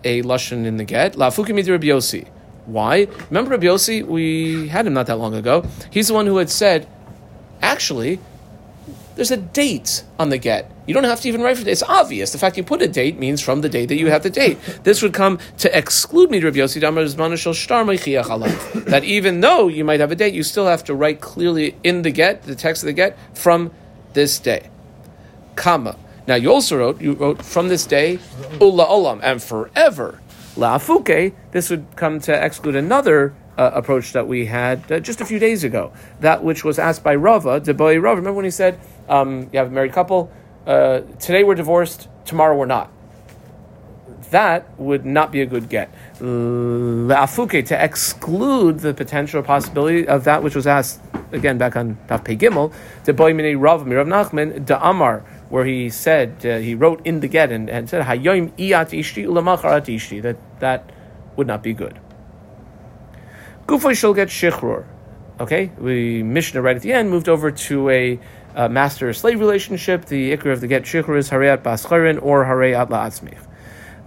a 0.02 0.22
lashon 0.22 0.64
in 0.64 0.76
the 0.76 0.84
get. 0.84 1.14
La'afukim 1.14 1.56
Rabbi 1.68 1.86
Yossi. 1.86 2.26
Why? 2.68 3.08
Remember 3.30 3.52
Rabbi 3.52 3.64
Yossi? 3.64 4.04
We 4.04 4.68
had 4.68 4.86
him 4.86 4.92
not 4.92 5.06
that 5.06 5.16
long 5.16 5.34
ago. 5.34 5.64
He's 5.90 6.08
the 6.08 6.14
one 6.14 6.26
who 6.26 6.36
had 6.36 6.50
said, 6.50 6.86
actually, 7.62 8.20
there's 9.16 9.30
a 9.30 9.38
date 9.38 10.04
on 10.18 10.28
the 10.28 10.36
get. 10.36 10.70
You 10.86 10.92
don't 10.92 11.04
have 11.04 11.20
to 11.22 11.28
even 11.28 11.40
write 11.40 11.56
for 11.56 11.62
it. 11.62 11.68
It's 11.68 11.82
obvious. 11.82 12.30
The 12.30 12.38
fact 12.38 12.58
you 12.58 12.62
put 12.62 12.82
a 12.82 12.86
date 12.86 13.18
means 13.18 13.40
from 13.40 13.62
the 13.62 13.70
date 13.70 13.86
that 13.86 13.96
you 13.96 14.08
have 14.10 14.22
the 14.22 14.30
date. 14.30 14.58
This 14.84 15.00
would 15.00 15.14
come 15.14 15.38
to 15.58 15.76
exclude 15.76 16.30
me, 16.30 16.40
Rabbi 16.40 16.58
Yossi, 16.58 16.78
that 18.84 19.04
even 19.04 19.40
though 19.40 19.68
you 19.68 19.84
might 19.84 20.00
have 20.00 20.12
a 20.12 20.14
date, 20.14 20.34
you 20.34 20.42
still 20.42 20.66
have 20.66 20.84
to 20.84 20.94
write 20.94 21.22
clearly 21.22 21.74
in 21.82 22.02
the 22.02 22.10
get, 22.10 22.42
the 22.42 22.54
text 22.54 22.82
of 22.82 22.86
the 22.86 22.92
get, 22.92 23.18
from 23.34 23.72
this 24.12 24.38
day. 24.38 24.68
Comma. 25.56 25.96
Now 26.26 26.34
you 26.34 26.52
also 26.52 26.76
wrote, 26.76 27.00
you 27.00 27.14
wrote 27.14 27.42
from 27.42 27.68
this 27.68 27.86
day, 27.86 28.18
ula 28.60 28.84
olam, 28.86 29.20
and 29.22 29.42
forever. 29.42 30.20
La'afuke, 30.58 31.32
this 31.52 31.70
would 31.70 31.86
come 31.94 32.18
to 32.18 32.44
exclude 32.44 32.74
another 32.74 33.32
uh, 33.56 33.70
approach 33.74 34.12
that 34.12 34.26
we 34.26 34.46
had 34.46 34.90
uh, 34.90 34.98
just 34.98 35.20
a 35.20 35.24
few 35.24 35.38
days 35.38 35.62
ago. 35.62 35.92
That 36.18 36.42
which 36.42 36.64
was 36.64 36.80
asked 36.80 37.04
by 37.04 37.14
Rava, 37.14 37.60
Deboy 37.60 38.02
Rava. 38.02 38.16
Remember 38.16 38.34
when 38.34 38.44
he 38.44 38.50
said, 38.50 38.80
um, 39.08 39.48
you 39.52 39.58
have 39.60 39.68
a 39.68 39.70
married 39.70 39.92
couple, 39.92 40.32
uh, 40.66 41.00
today 41.20 41.44
we're 41.44 41.54
divorced, 41.54 42.08
tomorrow 42.24 42.56
we're 42.56 42.66
not. 42.66 42.90
That 44.30 44.78
would 44.78 45.06
not 45.06 45.30
be 45.30 45.42
a 45.42 45.46
good 45.46 45.68
get. 45.68 45.94
La'afuke, 46.18 47.64
to 47.66 47.82
exclude 47.82 48.80
the 48.80 48.92
potential 48.92 49.42
possibility 49.44 50.08
of 50.08 50.24
that 50.24 50.42
which 50.42 50.56
was 50.56 50.66
asked, 50.66 51.00
again, 51.30 51.56
back 51.56 51.76
on 51.76 51.96
Daf 52.08 52.24
Pei 52.24 52.36
Gimel, 52.36 52.74
Deboy 53.04 53.34
Mini 53.34 53.54
Rav, 53.54 53.84
Mirav 53.84 54.06
Nachman, 54.06 54.66
Da'amar, 54.66 55.22
where 55.48 55.64
he 55.64 55.88
said 55.88 56.44
uh, 56.44 56.58
he 56.58 56.74
wrote 56.74 57.00
in 57.06 57.20
the 57.20 57.28
get 57.28 57.50
and, 57.50 57.70
and 57.70 57.88
said 57.88 58.04
Hayoim 58.04 58.50
iyat 58.58 58.90
ishti 58.90 59.24
ulamacharat 59.26 59.86
ishti 59.86 60.20
that 60.22 60.36
that 60.60 60.90
would 61.36 61.46
not 61.46 61.62
be 61.62 61.72
good. 61.72 61.98
Gufoy 63.66 63.96
shall 63.96 64.14
get 64.14 64.28
shichror. 64.28 64.86
Okay, 65.40 65.70
we 65.78 66.22
Mishnah 66.22 66.62
right 66.62 66.74
at 66.74 66.82
the 66.82 66.92
end 66.92 67.10
moved 67.10 67.28
over 67.28 67.50
to 67.50 67.90
a 67.90 68.18
uh, 68.56 68.68
master 68.68 69.12
slave 69.12 69.38
relationship. 69.38 70.06
The 70.06 70.36
ikr 70.36 70.52
of 70.52 70.60
the 70.60 70.66
get 70.66 70.82
shichror 70.82 71.16
is 71.16 71.30
harayat 71.30 71.58
bascharin 71.62 72.20
or 72.20 72.44
harayat 72.44 72.88
la'atzmich. 72.88 73.38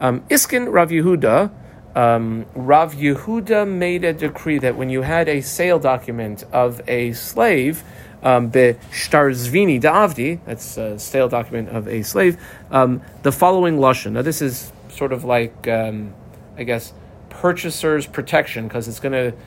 Um, 0.02 0.22
Iskin 0.30 0.72
Rav 0.74 0.90
Yehuda. 0.90 1.52
Um, 1.96 2.46
Rav 2.56 2.96
Yehuda 2.96 3.68
made 3.68 4.04
a 4.04 4.14
decree 4.14 4.58
that 4.60 4.76
when 4.78 4.90
you 4.90 5.02
had 5.04 5.30
a 5.30 5.42
sale 5.42 5.78
document 5.78 6.44
of 6.52 6.82
a 6.88 7.12
slave, 7.14 7.84
um, 8.24 8.50
be 8.50 8.76
shtarzvini 8.92 9.82
da'avdi, 9.82 10.40
that's 10.46 10.78
a 10.78 10.98
sale 10.98 11.30
document 11.30 11.70
of 11.70 11.88
a 11.88 12.02
slave, 12.02 12.42
um, 12.72 13.02
the 13.24 13.32
following 13.32 13.78
lashon. 13.78 14.14
Now 14.14 14.22
this 14.22 14.42
is 14.42 14.72
sort 14.90 15.12
of 15.12 15.24
like, 15.24 15.68
um, 15.68 16.14
I 16.58 16.64
guess, 16.64 16.94
purchaser's 17.30 18.08
protection 18.08 18.68
because 18.68 18.88
it's 18.88 19.00
going 19.00 19.14
to 19.14 19.38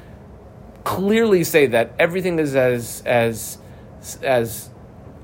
clearly 0.85 1.45
say 1.45 1.67
that 1.67 1.93
everything 1.99 2.39
is 2.39 2.55
as 2.55 3.03
as 3.07 3.59
as 4.23 4.71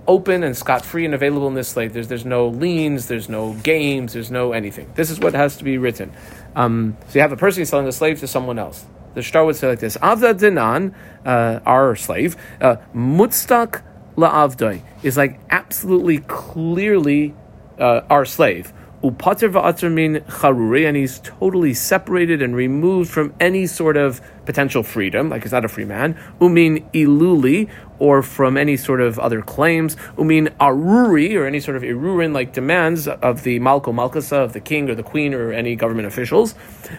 open 0.09 0.43
and 0.43 0.57
scot 0.57 0.85
free 0.85 1.05
and 1.05 1.15
available 1.15 1.47
in 1.47 1.55
this 1.55 1.69
slave. 1.69 1.93
There's 1.93 2.09
there's 2.09 2.25
no 2.25 2.49
liens, 2.49 3.07
there's 3.07 3.29
no 3.29 3.55
games, 3.55 4.13
there's 4.13 4.31
no 4.31 4.53
anything. 4.53 4.91
This 4.95 5.11
is 5.11 5.21
what 5.21 5.35
has 5.35 5.57
to 5.59 5.65
be 5.65 5.79
written. 5.79 6.13
Um, 6.57 6.97
so 7.09 7.15
you 7.15 7.21
have 7.21 7.33
a 7.33 7.37
person 7.37 7.65
selling 7.65 7.87
a 7.87 7.93
slave 7.93 8.21
to 8.21 8.27
someone 8.27 8.59
else. 8.59 8.85
The 9.15 9.23
star 9.23 9.45
would 9.45 9.57
say 9.57 9.69
like 9.69 9.81
this: 9.81 9.97
Avda 9.99 10.35
dinan, 10.39 10.95
uh, 11.25 11.61
our 11.67 11.97
slave, 11.97 12.37
uh, 12.61 12.77
mutstak 12.95 13.83
la'avdoi 14.17 14.83
is 15.03 15.17
like 15.17 15.41
absolutely 15.51 16.19
clearly 16.19 17.35
uh, 17.79 18.03
our 18.11 18.25
slave. 18.25 18.73
Upater 19.03 19.51
va'ater 19.51 19.91
min 19.91 20.21
charuri, 20.29 20.87
and 20.87 20.95
he's 20.95 21.21
totally 21.21 21.73
separated 21.73 22.43
and 22.43 22.55
removed 22.55 23.11
from 23.11 23.33
any 23.41 23.67
sort 23.67 23.97
of 23.97 24.21
potential 24.45 24.83
freedom, 24.83 25.31
like 25.31 25.43
he's 25.43 25.53
not 25.53 25.65
a 25.65 25.69
free 25.69 25.87
man. 25.87 26.19
Umin 26.39 26.85
iluli, 26.93 27.71
or 27.99 28.23
from 28.23 28.59
any 28.59 28.77
sort 28.77 29.01
of 29.01 29.19
other 29.19 29.41
claims. 29.41 29.97
Umin 30.19 30.49
aruri, 30.59 31.35
or 31.35 31.47
any 31.47 31.61
sort 31.61 31.79
of 31.79 31.83
irurin, 31.83 32.35
like 32.35 32.53
demands 32.53 33.09
of 33.09 33.43
the 33.43 33.59
malko 33.59 33.85
malkasa, 33.87 34.45
of 34.45 34.53
the 34.53 34.61
king 34.61 34.91
or 34.91 34.95
the 34.95 35.03
queen 35.03 35.33
or 35.33 35.51
any 35.51 35.75
government 35.77 36.07
officials. 36.07 36.55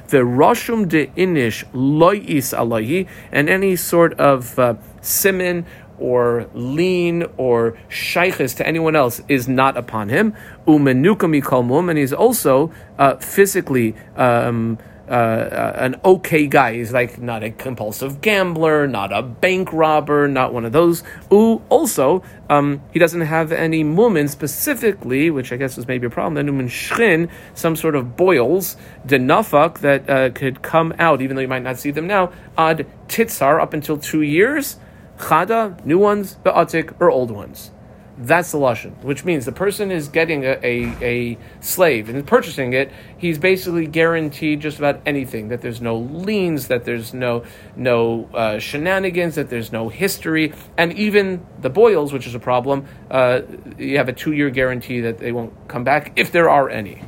The 0.07 0.17
rashum 0.17 0.89
de 0.89 1.07
inish 1.07 1.65
lois 1.71 2.51
alahi, 2.51 3.07
and 3.31 3.47
any 3.47 3.75
sort 3.75 4.19
of 4.19 4.57
uh, 4.57 4.73
or 6.01 6.49
lien 6.53 7.25
or 7.37 7.77
shaykhis 7.89 8.55
to 8.57 8.67
anyone 8.67 8.95
else 8.95 9.21
is 9.27 9.47
not 9.47 9.77
upon 9.77 10.09
him. 10.09 10.33
Umenukami 10.67 11.41
kalmum, 11.41 11.89
and 11.89 11.97
he's 11.97 12.13
also 12.13 12.71
uh, 12.97 13.15
physically. 13.17 13.95
Um, 14.15 14.77
uh, 15.11 15.13
uh, 15.13 15.73
an 15.75 15.99
okay 16.05 16.47
guy. 16.47 16.75
He's 16.75 16.93
like 16.93 17.19
not 17.19 17.43
a 17.43 17.51
compulsive 17.51 18.21
gambler, 18.21 18.87
not 18.87 19.11
a 19.11 19.21
bank 19.21 19.73
robber, 19.73 20.29
not 20.29 20.53
one 20.53 20.63
of 20.63 20.71
those. 20.71 21.03
Ooh, 21.33 21.61
also, 21.67 22.23
um, 22.49 22.81
he 22.93 22.99
doesn't 22.99 23.19
have 23.19 23.51
any 23.51 23.83
mumin 23.83 24.29
specifically, 24.29 25.29
which 25.29 25.51
I 25.51 25.57
guess 25.57 25.75
was 25.75 25.85
maybe 25.85 26.07
a 26.07 26.09
problem. 26.09 26.35
The 26.35 26.49
mumin 26.49 26.69
shrin, 26.69 27.29
some 27.55 27.75
sort 27.75 27.95
of 27.95 28.15
boils, 28.15 28.77
denafak 29.05 29.79
that 29.79 30.09
uh, 30.09 30.29
could 30.29 30.61
come 30.61 30.93
out, 30.97 31.21
even 31.21 31.35
though 31.35 31.41
you 31.41 31.49
might 31.49 31.63
not 31.63 31.77
see 31.77 31.91
them 31.91 32.07
now. 32.07 32.31
Ad 32.57 32.87
titzar 33.09 33.61
up 33.61 33.73
until 33.73 33.97
two 33.97 34.21
years. 34.21 34.77
Chada, 35.21 35.83
new 35.85 35.99
ones, 35.99 36.35
be'atik, 36.43 36.93
or 36.99 37.09
old 37.09 37.31
ones. 37.31 37.71
That's 38.17 38.51
the 38.51 38.59
lashon, 38.59 39.01
which 39.03 39.23
means 39.25 39.45
the 39.45 39.51
person 39.51 39.89
is 39.89 40.07
getting 40.07 40.43
a, 40.43 40.59
a, 40.61 40.95
a, 41.01 41.37
slave 41.59 42.07
and 42.07 42.27
purchasing 42.27 42.73
it. 42.73 42.91
He's 43.17 43.39
basically 43.39 43.87
guaranteed 43.87 44.59
just 44.59 44.77
about 44.77 45.01
anything. 45.05 45.47
That 45.47 45.61
there's 45.61 45.81
no 45.81 45.97
liens, 45.97 46.67
that 46.67 46.85
there's 46.85 47.13
no 47.13 47.45
no 47.75 48.29
uh, 48.33 48.59
shenanigans, 48.59 49.35
that 49.35 49.49
there's 49.49 49.71
no 49.71 49.89
history, 49.89 50.53
and 50.77 50.93
even 50.93 51.43
the 51.61 51.69
boils, 51.69 52.13
which 52.13 52.27
is 52.27 52.35
a 52.35 52.39
problem. 52.39 52.85
Uh, 53.09 53.41
you 53.79 53.97
have 53.97 54.09
a 54.09 54.13
two 54.13 54.33
year 54.33 54.49
guarantee 54.49 54.99
that 55.01 55.17
they 55.17 55.31
won't 55.31 55.53
come 55.67 55.83
back 55.83 56.11
if 56.15 56.31
there 56.31 56.49
are 56.49 56.69
any. 56.69 57.01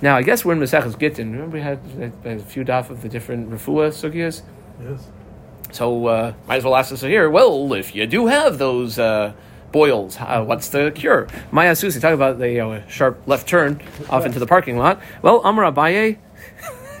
Now, 0.00 0.16
I 0.16 0.22
guess 0.22 0.44
we're 0.44 0.52
in 0.52 0.60
Maseches 0.60 0.98
Gittin. 0.98 1.32
Remember 1.32 1.56
we 1.56 1.62
had 1.62 1.80
a, 2.24 2.38
few 2.38 2.64
daf 2.64 2.90
of 2.90 3.02
the 3.02 3.08
different 3.08 3.50
refuah 3.50 3.90
sugyas. 3.90 4.42
Yes. 4.82 5.08
So 5.72 6.06
uh, 6.06 6.34
might 6.46 6.56
as 6.56 6.64
well 6.64 6.76
ask 6.76 6.92
us 6.92 7.00
here. 7.00 7.28
Well, 7.30 7.72
if 7.74 7.94
you 7.94 8.06
do 8.06 8.26
have 8.26 8.58
those 8.58 8.98
uh, 8.98 9.32
boils, 9.72 10.16
uh, 10.18 10.44
what's 10.44 10.68
the 10.68 10.92
cure? 10.94 11.28
Maya 11.50 11.76
Susi, 11.76 12.00
talk 12.00 12.14
about 12.14 12.38
the 12.38 12.60
uh, 12.60 12.86
sharp 12.88 13.22
left 13.26 13.48
turn 13.48 13.80
off 14.08 14.24
into 14.24 14.38
the 14.38 14.46
parking 14.46 14.78
lot. 14.78 15.00
Well, 15.22 15.40
Amar 15.44 15.70
Abaye. 15.70 16.18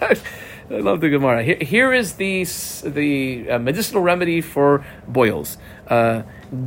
I 0.68 0.78
love 0.80 1.00
the 1.00 1.08
Gemara. 1.08 1.44
Here, 1.44 1.58
here 1.60 1.92
is 1.92 2.14
the 2.14 2.44
the 2.84 3.50
uh, 3.50 3.58
medicinal 3.58 4.02
remedy 4.02 4.40
for 4.40 4.84
boils. 5.06 5.58
Uh, 5.86 6.22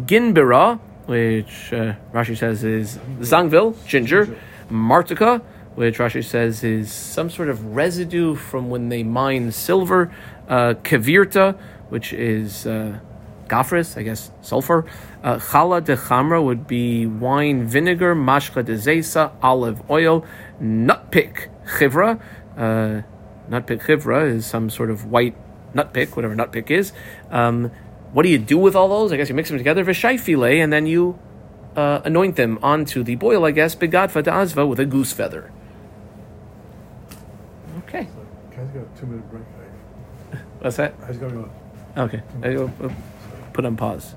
ginbira 0.06 0.80
which 1.10 1.74
uh, 1.74 1.96
Rashi 2.14 2.38
says 2.38 2.64
is 2.64 3.00
zangvil, 3.20 3.76
ginger. 3.88 4.38
Martika, 4.70 5.42
which 5.74 5.98
Rashi 5.98 6.24
says 6.24 6.64
is 6.64 6.92
some 6.92 7.32
sort 7.32 7.50
of 7.50 7.76
residue 7.76 8.36
from 8.36 8.70
when 8.70 8.90
they 8.90 9.02
mine 9.02 9.52
silver. 9.52 10.14
Uh, 10.48 10.76
Kevirta, 10.84 11.58
which 11.89 12.13
is 12.13 12.65
uh, 12.65 12.99
gafris, 13.47 13.97
I 13.97 14.04
guess 14.04 14.32
sulfur. 14.41 14.86
Uh, 15.23 15.36
chala 15.38 15.84
de 15.84 15.97
chamra 15.97 16.43
would 16.43 16.67
be 16.67 17.06
wine 17.06 17.67
vinegar. 17.67 18.15
Mashcha 18.15 18.63
de 18.63 18.75
zesa, 18.75 19.34
olive 19.41 19.82
oil. 19.89 20.25
Nutpick 20.62 21.49
chivra. 21.78 22.21
Uh, 22.56 23.02
nutpick 23.49 23.82
chivra 23.84 24.30
is 24.30 24.45
some 24.45 24.69
sort 24.69 24.89
of 24.89 25.06
white 25.06 25.36
nutpick, 25.73 26.15
whatever 26.15 26.36
nutpick 26.36 26.71
is. 26.71 26.93
Um, 27.30 27.71
what 28.13 28.23
do 28.23 28.30
you 28.30 28.39
do 28.39 28.58
with 28.58 28.75
all 28.75 28.88
those? 28.88 29.12
I 29.12 29.17
guess 29.17 29.30
you 29.30 29.36
mix 29.36 29.49
them 29.49 29.58
together, 29.58 29.84
v'shai 29.84 30.19
filet, 30.19 30.60
and 30.60 30.73
then 30.73 30.88
you 30.88 31.19
uh, 31.75 32.02
anoint 32.04 32.36
them 32.36 32.58
onto 32.63 33.04
the 33.04 33.15
boil, 33.15 33.45
I 33.45 33.52
guess, 33.52 33.75
begadfa 33.75 34.23
azva 34.23 34.67
with 34.67 34.80
a 34.80 34.86
goose 34.86 35.13
feather. 35.13 35.52
Okay. 37.80 38.08
So, 38.13 38.56
guys 38.56 38.67
got 38.73 38.84
a 38.84 38.99
two 38.99 39.06
minute 39.06 39.30
break. 39.30 39.43
What's 40.60 40.78
that? 40.78 40.95
I 41.04 41.08
just 41.08 41.19
gotta 41.19 41.34
go. 41.34 41.49
Okay. 41.97 42.21
I, 42.43 42.49
will 42.49 42.71
put 43.54 43.65
on 43.65 43.75
pause. 43.75 44.15